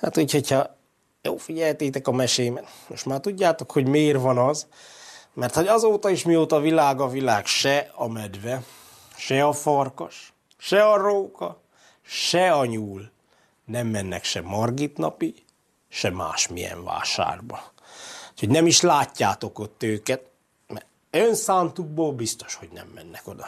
Hát 0.00 0.18
úgyhogy, 0.18 0.50
ha 0.50 0.76
jó 1.22 1.36
figyeltétek 1.36 2.08
a 2.08 2.12
mesémet, 2.12 2.66
most 2.88 3.06
már 3.06 3.20
tudjátok, 3.20 3.72
hogy 3.72 3.88
miért 3.88 4.20
van 4.20 4.38
az, 4.38 4.66
mert 5.32 5.54
hogy 5.54 5.66
azóta 5.66 6.10
is 6.10 6.24
mióta 6.24 6.60
világ 6.60 7.00
a 7.00 7.08
világ, 7.08 7.46
se 7.46 7.90
a 7.94 8.08
medve, 8.08 8.62
se 9.16 9.44
a 9.44 9.52
farkas, 9.52 10.32
se 10.56 10.88
a 10.88 10.96
róka, 10.96 11.60
se 12.02 12.52
a 12.52 12.64
nyúl 12.64 13.10
nem 13.64 13.86
mennek 13.86 14.24
se 14.24 14.40
Margit 14.40 14.96
napi, 14.96 15.34
se 15.88 16.10
másmilyen 16.10 16.84
vásárba. 16.84 17.71
Úgyhogy 18.42 18.56
nem 18.56 18.66
is 18.66 18.80
látjátok 18.80 19.58
ott 19.58 19.82
őket, 19.82 20.22
önszántukból 21.10 22.12
biztos, 22.12 22.54
hogy 22.54 22.68
nem 22.72 22.86
mennek 22.94 23.22
oda. 23.24 23.46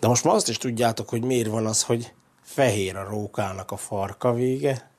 De 0.00 0.08
most 0.08 0.24
már 0.24 0.34
azt 0.34 0.48
is 0.48 0.56
tudjátok, 0.56 1.08
hogy 1.08 1.22
miért 1.24 1.48
van 1.48 1.66
az, 1.66 1.82
hogy 1.82 2.12
fehér 2.42 2.96
a 2.96 3.08
rókának 3.08 3.70
a 3.70 3.76
farka 3.76 4.32
vége, 4.32 4.90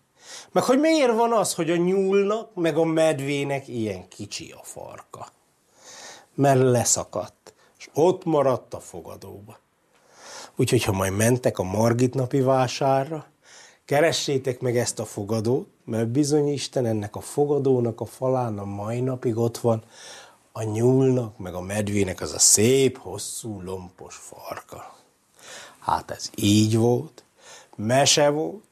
meg 0.51 0.63
hogy 0.63 0.79
miért 0.79 1.13
van 1.13 1.33
az, 1.33 1.53
hogy 1.53 1.69
a 1.69 1.75
nyúlnak, 1.75 2.55
meg 2.55 2.77
a 2.77 2.83
medvének 2.83 3.67
ilyen 3.67 4.07
kicsi 4.07 4.51
a 4.51 4.63
farka. 4.63 5.27
Mert 6.33 6.61
leszakadt, 6.61 7.53
és 7.77 7.89
ott 7.93 8.23
maradt 8.23 8.73
a 8.73 8.79
fogadóba. 8.79 9.59
Úgyhogy, 10.55 10.83
ha 10.83 10.91
majd 10.91 11.15
mentek 11.15 11.59
a 11.59 11.63
Margit 11.63 12.13
napi 12.13 12.41
vásárra, 12.41 13.25
keressétek 13.89 14.59
meg 14.59 14.77
ezt 14.77 14.99
a 14.99 15.05
fogadót, 15.05 15.67
mert 15.85 16.07
bizony 16.07 16.47
Isten 16.47 16.85
ennek 16.85 17.15
a 17.15 17.19
fogadónak 17.19 18.01
a 18.01 18.05
falán 18.05 18.57
a 18.57 18.65
mai 18.65 18.99
napig 18.99 19.37
ott 19.37 19.57
van, 19.57 19.83
a 20.51 20.63
nyúlnak, 20.63 21.37
meg 21.37 21.53
a 21.53 21.61
medvének 21.61 22.21
az 22.21 22.33
a 22.33 22.39
szép, 22.39 22.97
hosszú, 22.97 23.61
lompos 23.61 24.15
farka. 24.15 24.95
Hát 25.79 26.11
ez 26.11 26.29
így 26.35 26.77
volt, 26.77 27.23
mese 27.75 28.29
volt, 28.29 28.63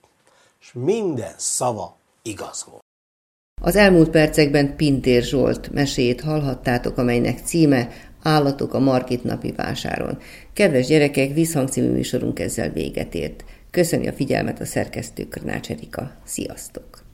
és 0.61 0.71
minden 0.73 1.33
szava 1.37 1.97
igaz 2.21 2.65
volt. 2.69 2.83
Az 3.61 3.75
elmúlt 3.75 4.09
percekben 4.09 4.75
Pintér 4.75 5.23
Zsolt 5.23 5.69
meséjét 5.69 6.21
hallhattátok, 6.21 6.97
amelynek 6.97 7.39
címe 7.45 7.89
Állatok 8.21 8.73
a 8.73 8.79
Margit 8.79 9.23
napi 9.23 9.51
vásáron. 9.51 10.17
Kedves 10.53 10.87
gyerekek, 10.87 11.33
visszhangcímű 11.33 11.89
műsorunk 11.91 12.39
ezzel 12.39 12.69
véget 12.69 13.13
ért. 13.13 13.43
Köszöni 13.77 14.07
a 14.07 14.13
figyelmet 14.13 14.59
a 14.59 14.65
szerkesztő 14.65 15.27
Körnács 15.27 15.69
Erika. 15.69 16.11
Sziasztok! 16.25 17.06